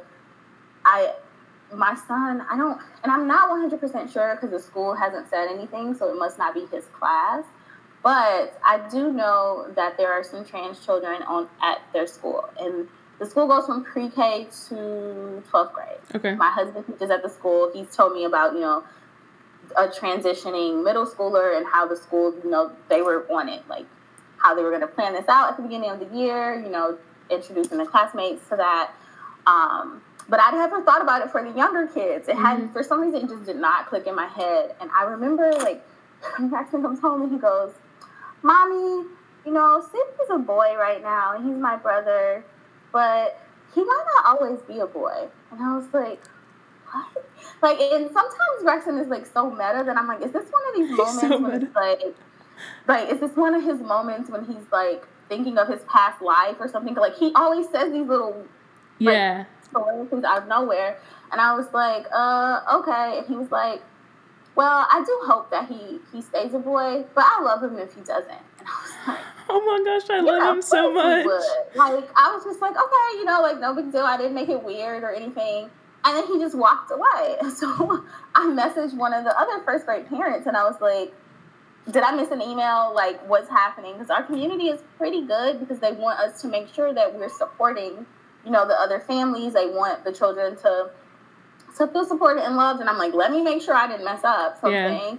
i 0.84 1.14
my 1.76 1.94
son 2.06 2.40
i 2.50 2.56
don't 2.56 2.80
and 3.02 3.12
i'm 3.12 3.26
not 3.26 3.50
100% 3.50 4.12
sure 4.12 4.34
because 4.34 4.50
the 4.50 4.60
school 4.60 4.94
hasn't 4.94 5.28
said 5.28 5.48
anything 5.48 5.94
so 5.94 6.10
it 6.10 6.18
must 6.18 6.38
not 6.38 6.54
be 6.54 6.66
his 6.66 6.84
class 6.98 7.44
but 8.04 8.60
I 8.62 8.86
do 8.90 9.10
know 9.10 9.66
that 9.74 9.96
there 9.96 10.12
are 10.12 10.22
some 10.22 10.44
trans 10.44 10.84
children 10.84 11.22
on 11.22 11.48
at 11.62 11.80
their 11.94 12.06
school, 12.06 12.46
and 12.60 12.86
the 13.18 13.24
school 13.24 13.48
goes 13.48 13.64
from 13.64 13.82
pre-K 13.82 14.48
to 14.68 15.42
12th 15.50 15.72
grade. 15.72 15.88
Okay. 16.14 16.34
My 16.34 16.50
husband 16.50 16.86
teaches 16.86 17.08
at 17.08 17.22
the 17.22 17.30
school. 17.30 17.70
He's 17.72 17.96
told 17.96 18.12
me 18.12 18.24
about 18.24 18.52
you 18.52 18.60
know 18.60 18.84
a 19.78 19.88
transitioning 19.88 20.84
middle 20.84 21.06
schooler 21.06 21.56
and 21.56 21.66
how 21.66 21.88
the 21.88 21.96
school 21.96 22.34
you 22.44 22.50
know 22.50 22.72
they 22.90 23.00
were 23.00 23.26
on 23.32 23.48
it, 23.48 23.66
like 23.70 23.86
how 24.36 24.54
they 24.54 24.62
were 24.62 24.68
going 24.68 24.82
to 24.82 24.86
plan 24.86 25.14
this 25.14 25.26
out 25.26 25.48
at 25.52 25.56
the 25.56 25.62
beginning 25.62 25.88
of 25.88 25.98
the 25.98 26.14
year. 26.14 26.62
You 26.62 26.68
know, 26.68 26.98
introducing 27.30 27.78
the 27.78 27.86
classmates 27.86 28.46
to 28.50 28.56
that. 28.56 28.92
Um, 29.46 30.02
but 30.28 30.40
I 30.42 30.50
never 30.52 30.82
thought 30.82 31.02
about 31.02 31.22
it 31.22 31.30
for 31.30 31.42
the 31.42 31.56
younger 31.56 31.86
kids. 31.86 32.28
It 32.28 32.36
mm-hmm. 32.36 32.44
had 32.44 32.72
for 32.72 32.82
some 32.82 33.00
reason 33.00 33.24
it 33.24 33.28
just 33.28 33.44
did 33.44 33.56
not 33.56 33.88
click 33.88 34.06
in 34.06 34.14
my 34.14 34.26
head. 34.26 34.74
And 34.80 34.90
I 34.96 35.04
remember 35.04 35.52
like 35.52 35.84
Jackson 36.50 36.82
comes 36.82 37.00
home 37.00 37.22
and 37.22 37.32
he 37.32 37.38
goes, 37.38 37.72
Mommy, 38.42 39.06
you 39.46 39.52
know, 39.52 39.80
Sidney's 39.80 40.30
a 40.30 40.38
boy 40.38 40.74
right 40.76 41.02
now, 41.02 41.34
and 41.34 41.46
he's 41.46 41.56
my 41.56 41.76
brother, 41.76 42.44
but 42.92 43.40
he 43.74 43.82
might 43.82 44.04
not 44.16 44.36
always 44.36 44.60
be 44.62 44.78
a 44.78 44.86
boy. 44.86 45.28
And 45.50 45.60
I 45.60 45.76
was 45.76 45.86
like, 45.92 46.22
what? 46.90 47.26
Like, 47.62 47.80
and 47.80 48.10
sometimes 48.12 48.62
Rexon 48.62 49.00
is 49.00 49.08
like 49.08 49.26
so 49.26 49.50
meta 49.50 49.82
that 49.84 49.96
I'm 49.96 50.06
like, 50.06 50.22
is 50.22 50.32
this 50.32 50.48
one 50.50 50.62
of 50.68 50.74
these 50.74 50.90
moments 50.96 51.20
so 51.20 51.38
when 51.40 51.62
it's 51.62 51.74
like, 51.74 52.00
like, 52.86 53.10
is 53.10 53.20
this 53.20 53.36
one 53.36 53.54
of 53.54 53.64
his 53.64 53.80
moments 53.80 54.30
when 54.30 54.44
he's 54.44 54.70
like 54.72 55.06
thinking 55.28 55.58
of 55.58 55.68
his 55.68 55.80
past 55.88 56.22
life 56.22 56.56
or 56.60 56.68
something? 56.68 56.94
Like, 56.94 57.16
he 57.16 57.32
always 57.34 57.68
says 57.70 57.92
these 57.92 58.06
little, 58.06 58.46
yeah, 58.98 59.44
like, 59.72 60.10
things 60.10 60.24
out 60.24 60.42
of 60.42 60.48
nowhere. 60.48 60.98
And 61.32 61.40
I 61.40 61.54
was 61.54 61.66
like, 61.72 62.06
uh, 62.12 62.60
okay. 62.80 63.18
And 63.18 63.26
he 63.26 63.34
was 63.34 63.50
like, 63.50 63.82
well, 64.54 64.86
I 64.88 65.02
do 65.04 65.20
hope 65.24 65.50
that 65.50 65.68
he 65.68 65.98
he 66.12 66.22
stays 66.22 66.54
a 66.54 66.58
boy, 66.58 67.04
but 67.14 67.24
I 67.26 67.42
love 67.42 67.62
him 67.62 67.76
if 67.76 67.94
he 67.94 68.02
doesn't. 68.02 68.30
And 68.30 68.68
I 68.68 68.82
was 68.82 69.08
like, 69.08 69.24
oh 69.48 69.60
my 69.60 69.84
gosh, 69.84 70.10
I 70.10 70.20
love 70.20 70.56
him 70.56 70.62
so 70.62 70.92
much. 70.92 71.26
Like 71.74 72.08
I 72.16 72.32
was 72.32 72.44
just 72.44 72.60
like, 72.60 72.76
okay, 72.76 73.18
you 73.18 73.24
know, 73.24 73.42
like 73.42 73.58
no 73.60 73.74
big 73.74 73.90
deal. 73.90 74.02
I 74.02 74.16
didn't 74.16 74.34
make 74.34 74.48
it 74.48 74.62
weird 74.62 75.02
or 75.02 75.12
anything. 75.12 75.70
And 76.04 76.16
then 76.16 76.26
he 76.26 76.38
just 76.38 76.54
walked 76.54 76.90
away. 76.92 77.36
So 77.50 78.04
I 78.34 78.46
messaged 78.46 78.94
one 78.94 79.14
of 79.14 79.24
the 79.24 79.38
other 79.38 79.62
first 79.64 79.86
grade 79.86 80.06
parents, 80.08 80.46
and 80.46 80.56
I 80.56 80.64
was 80.64 80.80
like, 80.80 81.12
did 81.90 82.02
I 82.02 82.14
miss 82.14 82.30
an 82.30 82.42
email? 82.42 82.92
Like, 82.94 83.26
what's 83.28 83.48
happening? 83.48 83.94
Because 83.94 84.10
our 84.10 84.22
community 84.22 84.68
is 84.68 84.80
pretty 84.98 85.26
good 85.26 85.60
because 85.60 85.80
they 85.80 85.92
want 85.92 86.18
us 86.18 86.40
to 86.42 86.48
make 86.48 86.68
sure 86.72 86.92
that 86.94 87.14
we're 87.14 87.28
supporting, 87.28 88.06
you 88.44 88.50
know, 88.50 88.66
the 88.66 88.74
other 88.74 89.00
families. 89.00 89.54
They 89.54 89.66
want 89.66 90.04
the 90.04 90.12
children 90.12 90.56
to 90.58 90.90
to 91.76 91.86
feel 91.88 92.04
supported 92.04 92.44
and 92.44 92.56
loved. 92.56 92.80
And 92.80 92.88
I'm 92.88 92.98
like, 92.98 93.14
let 93.14 93.30
me 93.30 93.42
make 93.42 93.62
sure 93.62 93.74
I 93.74 93.88
didn't 93.88 94.04
mess 94.04 94.22
up 94.24 94.60
something. 94.60 94.72
Yeah. 94.72 95.16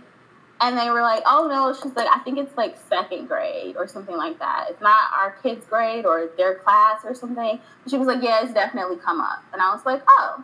And 0.62 0.78
they 0.78 0.90
were 0.90 1.02
like, 1.02 1.22
oh 1.26 1.48
no, 1.50 1.74
she's 1.74 1.96
like, 1.96 2.08
I 2.10 2.20
think 2.20 2.38
it's 2.38 2.56
like 2.56 2.78
second 2.88 3.28
grade 3.28 3.76
or 3.76 3.88
something 3.88 4.16
like 4.16 4.40
that. 4.40 4.68
It's 4.70 4.82
not 4.82 5.12
our 5.14 5.32
kid's 5.44 5.66
grade 5.66 6.06
or 6.06 6.30
their 6.38 6.56
class 6.56 7.02
or 7.04 7.14
something. 7.14 7.60
She 7.90 7.98
was 7.98 8.08
like, 8.08 8.24
yeah, 8.24 8.42
it's 8.42 8.54
definitely 8.54 8.96
come 8.98 9.20
up. 9.20 9.44
And 9.52 9.62
I 9.62 9.74
was 9.74 9.86
like, 9.86 10.02
oh, 10.08 10.44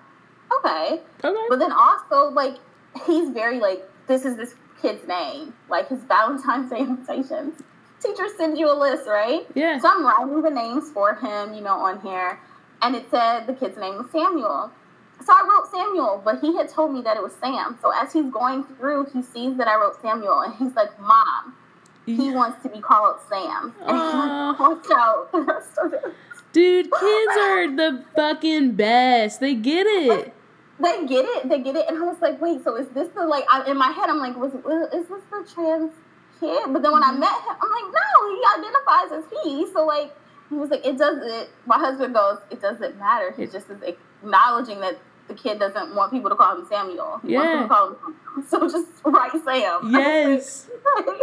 okay. 0.59 1.01
Okay. 1.23 1.45
But 1.47 1.59
then 1.59 1.71
also, 1.71 2.29
like, 2.29 2.57
he's 3.05 3.29
very 3.29 3.61
like, 3.61 3.89
this 4.07 4.25
is 4.25 4.35
this 4.35 4.55
kid's 4.81 5.07
name, 5.07 5.53
like 5.69 5.87
his 5.87 6.01
Valentine's 6.01 6.69
Day 6.69 6.79
invitations. 6.79 7.61
Teacher 8.01 8.27
sends 8.35 8.59
you 8.59 8.69
a 8.69 8.75
list, 8.77 9.07
right? 9.07 9.47
Yeah. 9.53 9.79
So 9.79 9.87
I'm 9.87 10.03
writing 10.03 10.41
the 10.41 10.49
names 10.49 10.89
for 10.91 11.15
him, 11.15 11.53
you 11.53 11.61
know, 11.61 11.75
on 11.75 12.01
here. 12.01 12.39
And 12.81 12.95
it 12.95 13.09
said 13.11 13.45
the 13.47 13.53
kid's 13.53 13.77
name 13.77 13.97
was 13.97 14.11
Samuel. 14.11 14.71
So 15.23 15.31
I 15.31 15.47
wrote 15.47 15.71
Samuel, 15.71 16.21
but 16.25 16.39
he 16.39 16.55
had 16.55 16.67
told 16.67 16.93
me 16.93 17.01
that 17.03 17.15
it 17.15 17.21
was 17.21 17.33
Sam. 17.39 17.77
So 17.81 17.91
as 17.91 18.11
he's 18.11 18.31
going 18.31 18.63
through, 18.63 19.07
he 19.13 19.21
sees 19.21 19.55
that 19.57 19.67
I 19.67 19.75
wrote 19.75 20.01
Samuel, 20.01 20.41
and 20.41 20.53
he's 20.55 20.73
like, 20.75 20.99
"Mom, 20.99 21.55
he 22.05 22.31
wants 22.31 22.63
to 22.63 22.69
be 22.69 22.79
called 22.79 23.19
Sam." 23.29 23.73
And 23.81 23.97
uh, 23.97 24.53
he 24.55 24.63
watch 24.63 24.85
out 24.95 25.31
the 25.31 25.41
rest 25.41 25.77
of 25.77 25.93
it. 25.93 26.13
Dude, 26.53 26.85
kids 26.85 27.37
are 27.39 27.67
the 27.75 28.03
fucking 28.15 28.73
best. 28.73 29.39
They 29.39 29.53
get 29.55 29.85
it. 29.85 30.33
They 30.79 31.05
get 31.05 31.25
it. 31.25 31.47
They 31.49 31.59
get 31.59 31.75
it. 31.75 31.85
And 31.87 31.97
I 31.97 32.01
was 32.01 32.17
like, 32.21 32.41
wait, 32.41 32.63
so 32.63 32.75
is 32.75 32.87
this 32.89 33.07
the 33.09 33.25
like? 33.25 33.45
I, 33.49 33.69
in 33.69 33.77
my 33.77 33.91
head, 33.91 34.09
I'm 34.09 34.17
like, 34.17 34.35
was 34.35 34.51
is 34.53 35.07
this 35.07 35.21
the 35.29 35.47
trans 35.53 35.93
kid? 36.39 36.73
But 36.73 36.81
then 36.81 36.91
when 36.91 37.03
I 37.03 37.11
met 37.11 37.29
him, 37.29 37.55
I'm 37.61 37.69
like, 37.69 37.93
no, 37.93 38.09
he 38.33 38.41
identifies 38.57 39.11
as 39.13 39.23
he. 39.43 39.71
So 39.71 39.85
like, 39.85 40.13
he 40.51 40.57
was 40.57 40.69
like, 40.69 40.85
it 40.85 40.97
doesn't. 40.97 41.49
My 41.65 41.77
husband 41.77 42.13
goes, 42.13 42.39
it 42.51 42.61
doesn't 42.61 42.99
matter. 42.99 43.33
He's 43.35 43.53
just 43.53 43.67
acknowledging 43.69 44.81
that 44.81 44.99
the 45.29 45.33
kid 45.33 45.59
doesn't 45.59 45.95
want 45.95 46.11
people 46.11 46.29
to 46.29 46.35
call 46.35 46.57
him 46.57 46.65
Samuel. 46.67 47.21
He 47.23 47.33
yeah. 47.33 47.63
Him 47.63 47.95
so 48.49 48.69
just 48.69 48.87
write 49.05 49.31
Sam. 49.45 49.91
Yes. 49.93 50.69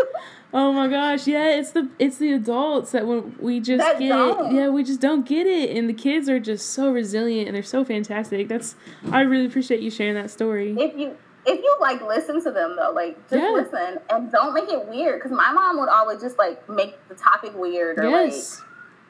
oh 0.54 0.72
my 0.72 0.88
gosh, 0.88 1.26
yeah, 1.26 1.58
it's 1.58 1.72
the 1.72 1.90
it's 1.98 2.16
the 2.16 2.32
adults 2.32 2.92
that 2.92 3.06
when 3.06 3.36
we 3.38 3.60
just 3.60 3.84
that 3.84 3.98
get 3.98 4.08
don't. 4.08 4.54
yeah, 4.54 4.68
we 4.68 4.82
just 4.82 5.00
don't 5.00 5.26
get 5.26 5.46
it. 5.46 5.76
And 5.76 5.90
the 5.90 5.94
kids 5.94 6.30
are 6.30 6.40
just 6.40 6.70
so 6.70 6.90
resilient 6.90 7.48
and 7.48 7.54
they're 7.54 7.62
so 7.62 7.84
fantastic. 7.84 8.48
That's 8.48 8.76
I 9.12 9.20
really 9.20 9.44
appreciate 9.44 9.80
you 9.80 9.90
sharing 9.90 10.14
that 10.14 10.30
story. 10.30 10.74
If 10.78 10.96
you 10.96 11.16
if 11.44 11.62
you 11.62 11.76
like 11.80 12.00
listen 12.02 12.42
to 12.44 12.50
them 12.50 12.76
though, 12.76 12.92
like 12.92 13.16
just 13.28 13.42
yeah. 13.42 13.50
listen 13.50 13.98
and 14.08 14.32
don't 14.32 14.54
make 14.54 14.70
it 14.70 14.86
weird. 14.86 15.20
Because 15.20 15.36
my 15.36 15.52
mom 15.52 15.78
would 15.80 15.90
always 15.90 16.20
just 16.20 16.38
like 16.38 16.66
make 16.68 16.96
the 17.08 17.14
topic 17.14 17.52
weird 17.54 17.98
or 17.98 18.08
yes. 18.08 18.58
like 18.60 18.67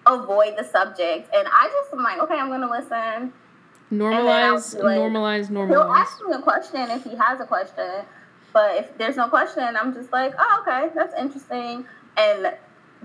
avoid 0.08 0.56
the 0.56 0.64
subject, 0.64 1.28
and 1.34 1.46
I 1.46 1.68
just 1.68 1.92
am 1.92 2.02
like, 2.02 2.18
okay, 2.20 2.34
I'm 2.34 2.48
gonna 2.48 2.70
listen 2.70 3.32
Normalize, 3.90 4.74
like, 4.82 4.98
normalize, 4.98 5.48
normalize. 5.48 5.68
He'll 5.68 5.80
ask 5.80 6.20
me 6.26 6.34
a 6.34 6.42
question 6.42 6.90
if 6.90 7.04
he 7.04 7.16
has 7.16 7.40
a 7.40 7.46
question, 7.46 8.04
but 8.52 8.76
if 8.76 8.98
there's 8.98 9.16
no 9.16 9.28
question, 9.28 9.76
I'm 9.76 9.94
just 9.94 10.12
like, 10.12 10.34
oh, 10.38 10.62
okay, 10.62 10.92
that's 10.94 11.18
interesting. 11.18 11.86
And 12.18 12.54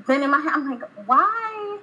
then 0.05 0.23
in 0.23 0.29
my 0.29 0.39
head, 0.39 0.51
I'm 0.53 0.69
like, 0.69 0.81
why 1.05 1.79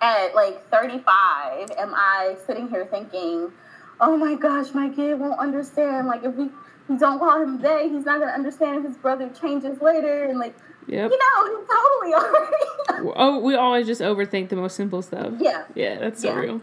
at 0.00 0.34
like 0.34 0.68
35 0.70 1.70
am 1.78 1.94
I 1.94 2.36
sitting 2.46 2.68
here 2.68 2.84
thinking, 2.86 3.52
oh 4.00 4.16
my 4.16 4.34
gosh, 4.34 4.74
my 4.74 4.88
kid 4.88 5.20
won't 5.20 5.38
understand. 5.38 6.08
Like, 6.08 6.24
if 6.24 6.34
we, 6.34 6.50
we 6.88 6.98
don't 6.98 7.20
call 7.20 7.40
him 7.40 7.60
they, 7.60 7.88
he's 7.88 8.04
not 8.04 8.18
to 8.18 8.26
understand 8.26 8.78
if 8.78 8.90
his 8.90 8.96
brother 8.96 9.30
changes 9.40 9.80
later. 9.80 10.24
And 10.24 10.40
like, 10.40 10.56
Yep. 10.86 11.10
You 11.10 11.18
know, 11.18 11.64
totally 11.64 12.14
already. 12.14 13.12
oh, 13.16 13.40
we 13.40 13.54
always 13.54 13.86
just 13.86 14.00
overthink 14.00 14.48
the 14.50 14.56
most 14.56 14.76
simple 14.76 15.02
stuff. 15.02 15.34
Yeah. 15.38 15.64
Yeah, 15.74 15.98
that's 15.98 16.22
so 16.22 16.28
yeah. 16.28 16.38
real. 16.38 16.60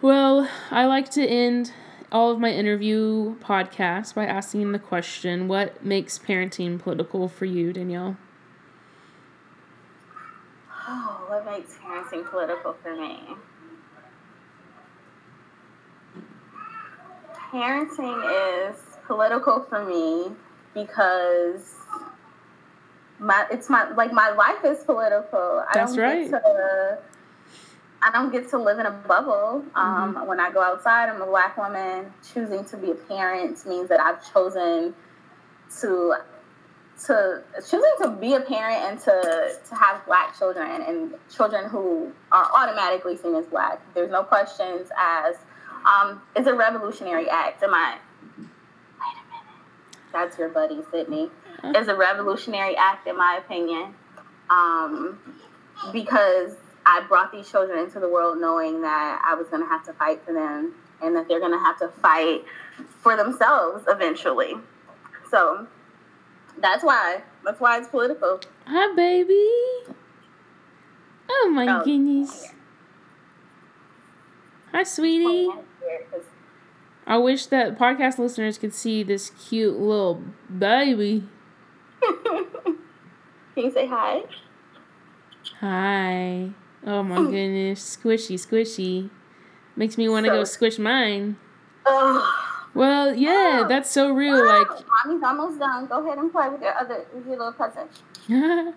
Well, 0.00 0.48
I 0.70 0.86
like 0.86 1.10
to 1.10 1.26
end 1.26 1.72
all 2.10 2.30
of 2.30 2.40
my 2.40 2.50
interview 2.50 3.36
podcasts 3.36 4.14
by 4.14 4.24
asking 4.24 4.72
the 4.72 4.78
question 4.78 5.46
what 5.46 5.84
makes 5.84 6.18
parenting 6.18 6.78
political 6.78 7.28
for 7.28 7.44
you, 7.44 7.72
Danielle? 7.72 8.16
Oh, 10.88 11.24
what 11.28 11.44
makes 11.44 11.76
parenting 11.76 12.28
political 12.28 12.72
for 12.82 12.96
me? 12.96 13.20
Parenting 17.52 18.70
is 18.70 18.78
political 19.06 19.60
for 19.68 19.84
me 19.84 20.32
because 20.72 21.79
my 23.20 23.46
it's 23.50 23.68
my 23.68 23.90
like 23.90 24.12
my 24.12 24.30
life 24.30 24.64
is 24.64 24.82
political. 24.84 25.62
I 25.68 25.70
That's 25.74 25.94
don't 25.94 26.02
right. 26.02 26.30
get 26.30 26.42
to 26.42 26.98
I 28.02 28.10
don't 28.10 28.32
get 28.32 28.48
to 28.50 28.58
live 28.58 28.78
in 28.78 28.86
a 28.86 28.90
bubble. 28.90 29.62
Um, 29.74 30.14
mm-hmm. 30.14 30.26
When 30.26 30.40
I 30.40 30.50
go 30.50 30.62
outside, 30.62 31.10
I'm 31.10 31.20
a 31.20 31.26
black 31.26 31.56
woman. 31.58 32.12
Choosing 32.32 32.64
to 32.66 32.76
be 32.78 32.90
a 32.90 32.94
parent 32.94 33.64
means 33.66 33.88
that 33.90 34.00
I've 34.00 34.32
chosen 34.32 34.94
to 35.80 36.16
to 37.04 37.42
choosing 37.56 37.92
to 38.02 38.10
be 38.10 38.34
a 38.34 38.40
parent 38.40 38.82
and 38.84 39.00
to 39.00 39.58
to 39.68 39.74
have 39.74 40.04
black 40.06 40.36
children 40.38 40.82
and 40.82 41.14
children 41.34 41.68
who 41.68 42.10
are 42.32 42.48
automatically 42.54 43.16
seen 43.18 43.34
as 43.34 43.46
black. 43.46 43.82
There's 43.94 44.10
no 44.10 44.22
questions 44.22 44.90
as 44.98 45.36
um, 45.84 46.22
it's 46.34 46.46
a 46.46 46.54
revolutionary 46.54 47.28
act. 47.28 47.62
Am 47.62 47.74
I? 47.74 47.98
Wait 48.38 48.46
a 48.46 49.28
minute. 49.28 50.12
That's 50.12 50.38
your 50.38 50.48
buddy 50.48 50.80
Sydney. 50.90 51.30
It's 51.74 51.88
a 51.88 51.94
revolutionary 51.94 52.76
act, 52.76 53.06
in 53.06 53.16
my 53.16 53.40
opinion, 53.42 53.94
um, 54.48 55.18
because 55.92 56.54
I 56.86 57.02
brought 57.06 57.32
these 57.32 57.50
children 57.50 57.78
into 57.78 58.00
the 58.00 58.08
world 58.08 58.38
knowing 58.40 58.82
that 58.82 59.22
I 59.24 59.34
was 59.34 59.48
going 59.48 59.62
to 59.62 59.68
have 59.68 59.84
to 59.84 59.92
fight 59.92 60.24
for 60.24 60.32
them 60.32 60.74
and 61.02 61.14
that 61.16 61.28
they're 61.28 61.40
going 61.40 61.52
to 61.52 61.58
have 61.58 61.78
to 61.78 61.88
fight 62.00 62.44
for 62.98 63.16
themselves 63.16 63.84
eventually. 63.88 64.54
So 65.30 65.66
that's 66.58 66.82
why. 66.82 67.22
That's 67.44 67.60
why 67.60 67.78
it's 67.78 67.88
political. 67.88 68.40
Hi, 68.66 68.94
baby. 68.94 69.94
Oh 71.28 71.50
my 71.52 71.66
oh, 71.68 71.84
goodness. 71.84 72.48
Hi, 74.72 74.82
sweetie. 74.82 75.48
I 77.06 77.16
wish 77.18 77.46
that 77.46 77.78
podcast 77.78 78.18
listeners 78.18 78.58
could 78.58 78.74
see 78.74 79.02
this 79.02 79.30
cute 79.30 79.78
little 79.78 80.22
baby. 80.58 81.28
Can 83.54 83.64
you 83.64 83.70
say 83.70 83.86
hi? 83.86 84.22
Hi. 85.60 86.50
Oh 86.86 87.02
my 87.02 87.16
goodness, 87.30 87.96
squishy, 87.96 88.34
squishy. 88.34 89.10
Makes 89.76 89.98
me 89.98 90.08
want 90.08 90.26
to 90.26 90.30
so, 90.32 90.36
go 90.36 90.44
squish 90.44 90.78
mine. 90.78 91.36
Oh. 91.86 92.46
Well, 92.74 93.14
yeah, 93.14 93.64
that's 93.68 93.90
so 93.90 94.12
real. 94.12 94.44
Like, 94.44 94.66
mommy's 95.04 95.22
almost 95.22 95.58
done. 95.58 95.86
Go 95.86 96.04
ahead 96.04 96.18
and 96.18 96.30
play 96.30 96.48
with 96.48 96.60
your 96.60 96.78
other, 96.78 97.04
with 97.14 97.26
your 97.26 97.36
little 97.36 97.52
cousin. 97.52 97.88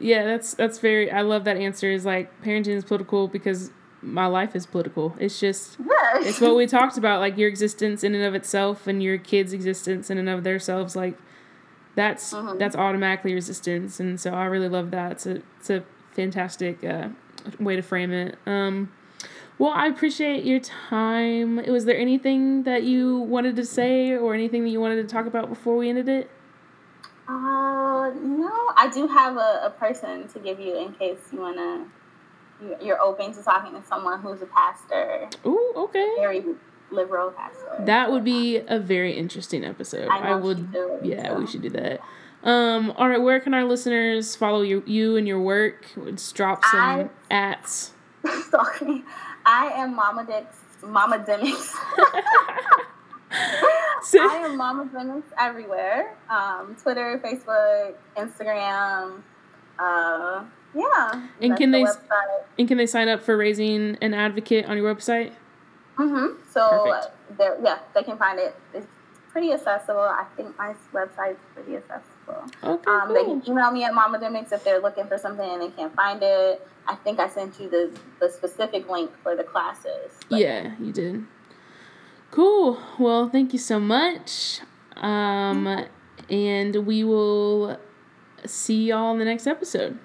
yeah, 0.00 0.24
that's 0.24 0.54
that's 0.54 0.78
very. 0.78 1.10
I 1.10 1.22
love 1.22 1.44
that 1.44 1.56
answer. 1.56 1.90
Is 1.90 2.06
like 2.06 2.42
parenting 2.42 2.68
is 2.68 2.84
political 2.84 3.28
because 3.28 3.70
my 4.00 4.26
life 4.26 4.56
is 4.56 4.64
political. 4.64 5.14
It's 5.18 5.40
just, 5.40 5.76
yes. 5.84 6.26
it's 6.26 6.40
what 6.40 6.56
we 6.56 6.66
talked 6.78 6.96
about. 6.96 7.20
Like 7.20 7.36
your 7.36 7.48
existence 7.48 8.02
in 8.02 8.14
and 8.14 8.24
of 8.24 8.34
itself, 8.34 8.86
and 8.86 9.02
your 9.02 9.18
kids' 9.18 9.52
existence 9.52 10.08
in 10.08 10.16
and 10.16 10.28
of 10.28 10.44
themselves. 10.44 10.96
Like, 10.96 11.18
that's 11.98 12.32
mm-hmm. 12.32 12.58
that's 12.58 12.76
automatically 12.76 13.34
resistance, 13.34 13.98
and 13.98 14.20
so 14.20 14.30
I 14.30 14.44
really 14.44 14.68
love 14.68 14.92
that. 14.92 15.12
It's 15.12 15.26
a 15.26 15.42
it's 15.58 15.68
a 15.68 15.82
fantastic 16.12 16.84
uh, 16.84 17.08
way 17.58 17.74
to 17.74 17.82
frame 17.82 18.12
it. 18.12 18.38
Um, 18.46 18.92
well, 19.58 19.72
I 19.72 19.88
appreciate 19.88 20.44
your 20.44 20.60
time. 20.60 21.56
Was 21.66 21.86
there 21.86 21.98
anything 21.98 22.62
that 22.62 22.84
you 22.84 23.18
wanted 23.18 23.56
to 23.56 23.64
say 23.64 24.16
or 24.16 24.32
anything 24.32 24.62
that 24.62 24.70
you 24.70 24.80
wanted 24.80 25.02
to 25.02 25.12
talk 25.12 25.26
about 25.26 25.48
before 25.48 25.76
we 25.76 25.88
ended 25.88 26.08
it? 26.08 26.30
Uh, 27.26 28.10
no, 28.14 28.52
I 28.76 28.88
do 28.94 29.08
have 29.08 29.36
a, 29.36 29.62
a 29.64 29.74
person 29.76 30.28
to 30.28 30.38
give 30.38 30.60
you 30.60 30.76
in 30.78 30.92
case 30.92 31.18
you 31.32 31.40
want 31.40 31.56
to, 31.56 32.84
you're 32.84 33.02
open 33.02 33.34
to 33.34 33.42
talking 33.42 33.72
to 33.78 33.84
someone 33.88 34.20
who's 34.20 34.40
a 34.40 34.46
pastor. 34.46 35.28
Ooh, 35.44 35.72
okay. 35.76 36.08
Very 36.20 36.44
liberal 36.90 37.30
pastor. 37.30 37.84
That 37.84 38.10
would 38.10 38.24
be 38.24 38.58
a 38.58 38.78
very 38.78 39.12
interesting 39.12 39.64
episode. 39.64 40.08
I, 40.08 40.32
I 40.32 40.34
would, 40.34 40.72
do, 40.72 40.98
yeah, 41.02 41.28
so. 41.28 41.40
we 41.40 41.46
should 41.46 41.62
do 41.62 41.70
that. 41.70 42.00
Um, 42.42 42.92
all 42.92 43.08
right, 43.08 43.20
where 43.20 43.40
can 43.40 43.52
our 43.54 43.64
listeners 43.64 44.36
follow 44.36 44.62
you, 44.62 44.82
you 44.86 45.16
and 45.16 45.26
your 45.26 45.40
work? 45.40 45.86
Let's 45.96 46.30
drop 46.32 46.64
some 46.64 46.80
I, 46.80 47.08
ats. 47.30 47.92
Sorry, 48.50 49.04
I 49.44 49.66
am 49.74 49.96
Mama 49.96 50.24
Dix, 50.24 50.56
Momademics. 50.82 51.74
I 53.30 54.42
am 54.44 54.58
Momademics 54.58 55.24
everywhere. 55.38 56.16
Um, 56.30 56.76
Twitter, 56.80 57.20
Facebook, 57.24 57.94
Instagram. 58.16 59.22
Uh, 59.78 60.44
yeah. 60.74 61.26
And 61.40 61.56
can 61.56 61.70
the 61.70 61.78
they 61.78 61.84
website. 61.84 62.44
and 62.58 62.68
can 62.68 62.76
they 62.78 62.86
sign 62.86 63.08
up 63.08 63.22
for 63.22 63.36
raising 63.36 63.96
an 64.00 64.14
advocate 64.14 64.66
on 64.66 64.76
your 64.76 64.94
website? 64.94 65.32
Mm-hmm. 65.98 66.40
So, 66.50 67.00
yeah, 67.38 67.78
they 67.94 68.02
can 68.02 68.16
find 68.16 68.38
it. 68.38 68.54
It's 68.72 68.86
pretty 69.30 69.52
accessible. 69.52 70.00
I 70.00 70.24
think 70.36 70.56
my 70.56 70.74
website's 70.92 71.40
pretty 71.54 71.76
accessible 71.76 72.08
Okay, 72.62 72.90
um, 72.90 73.06
cool. 73.06 73.14
They 73.14 73.24
can 73.24 73.42
email 73.48 73.70
me 73.70 73.84
at 73.84 73.92
Momademics 73.92 74.52
if 74.52 74.64
they're 74.64 74.80
looking 74.80 75.06
for 75.06 75.18
something 75.18 75.48
and 75.48 75.62
they 75.62 75.70
can't 75.70 75.94
find 75.94 76.20
it. 76.22 76.66
I 76.86 76.94
think 76.96 77.20
I 77.20 77.28
sent 77.28 77.58
you 77.60 77.68
the, 77.68 77.98
the 78.20 78.30
specific 78.30 78.88
link 78.88 79.10
for 79.22 79.36
the 79.36 79.44
classes. 79.44 80.12
Yeah, 80.28 80.74
you 80.80 80.92
did. 80.92 81.26
Cool. 82.30 82.78
Well, 82.98 83.28
thank 83.28 83.52
you 83.52 83.58
so 83.58 83.78
much. 83.78 84.60
Um, 84.96 85.86
and 86.28 86.86
we 86.86 87.04
will 87.04 87.78
see 88.44 88.88
y'all 88.88 89.12
in 89.12 89.18
the 89.18 89.24
next 89.24 89.46
episode. 89.46 89.98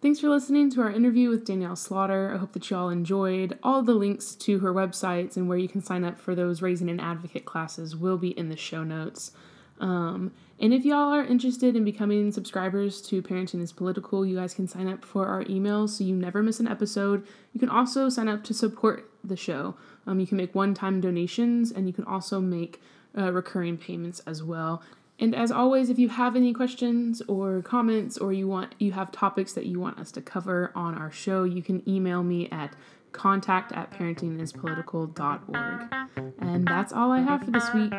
Thanks 0.00 0.20
for 0.20 0.28
listening 0.28 0.70
to 0.70 0.80
our 0.82 0.92
interview 0.92 1.28
with 1.28 1.44
Danielle 1.44 1.74
Slaughter. 1.74 2.32
I 2.32 2.38
hope 2.38 2.52
that 2.52 2.70
you 2.70 2.76
all 2.76 2.88
enjoyed. 2.88 3.58
All 3.64 3.82
the 3.82 3.94
links 3.94 4.36
to 4.36 4.60
her 4.60 4.72
websites 4.72 5.36
and 5.36 5.48
where 5.48 5.58
you 5.58 5.68
can 5.68 5.82
sign 5.82 6.04
up 6.04 6.20
for 6.20 6.36
those 6.36 6.62
Raising 6.62 6.88
an 6.88 7.00
Advocate 7.00 7.44
classes 7.44 7.96
will 7.96 8.16
be 8.16 8.28
in 8.38 8.48
the 8.48 8.56
show 8.56 8.84
notes. 8.84 9.32
Um, 9.80 10.30
and 10.60 10.72
if 10.72 10.84
y'all 10.84 11.12
are 11.12 11.24
interested 11.24 11.74
in 11.74 11.84
becoming 11.84 12.30
subscribers 12.30 13.02
to 13.02 13.20
Parenting 13.22 13.60
is 13.60 13.72
Political, 13.72 14.24
you 14.24 14.36
guys 14.36 14.54
can 14.54 14.68
sign 14.68 14.86
up 14.86 15.04
for 15.04 15.26
our 15.26 15.42
emails 15.46 15.90
so 15.90 16.04
you 16.04 16.14
never 16.14 16.44
miss 16.44 16.60
an 16.60 16.68
episode. 16.68 17.26
You 17.52 17.58
can 17.58 17.68
also 17.68 18.08
sign 18.08 18.28
up 18.28 18.44
to 18.44 18.54
support 18.54 19.10
the 19.24 19.36
show. 19.36 19.74
Um, 20.06 20.20
you 20.20 20.28
can 20.28 20.36
make 20.36 20.54
one 20.54 20.74
time 20.74 21.00
donations 21.00 21.72
and 21.72 21.88
you 21.88 21.92
can 21.92 22.04
also 22.04 22.40
make 22.40 22.80
uh, 23.16 23.32
recurring 23.32 23.76
payments 23.76 24.20
as 24.28 24.44
well. 24.44 24.80
And 25.20 25.34
as 25.34 25.50
always, 25.50 25.90
if 25.90 25.98
you 25.98 26.10
have 26.10 26.36
any 26.36 26.52
questions 26.52 27.20
or 27.26 27.60
comments 27.62 28.16
or 28.16 28.32
you 28.32 28.46
want 28.46 28.76
you 28.78 28.92
have 28.92 29.10
topics 29.10 29.52
that 29.54 29.66
you 29.66 29.80
want 29.80 29.98
us 29.98 30.12
to 30.12 30.20
cover 30.20 30.70
on 30.74 30.94
our 30.94 31.10
show, 31.10 31.44
you 31.44 31.62
can 31.62 31.82
email 31.88 32.22
me 32.22 32.48
at 32.50 32.74
contact 33.12 33.72
at 33.72 33.90
parentingispolitical.org. 33.90 36.34
And 36.38 36.66
that's 36.66 36.92
all 36.92 37.10
I 37.10 37.20
have 37.20 37.44
for 37.44 37.50
this 37.50 37.72
week. 37.74 37.92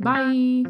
Bye. 0.00 0.64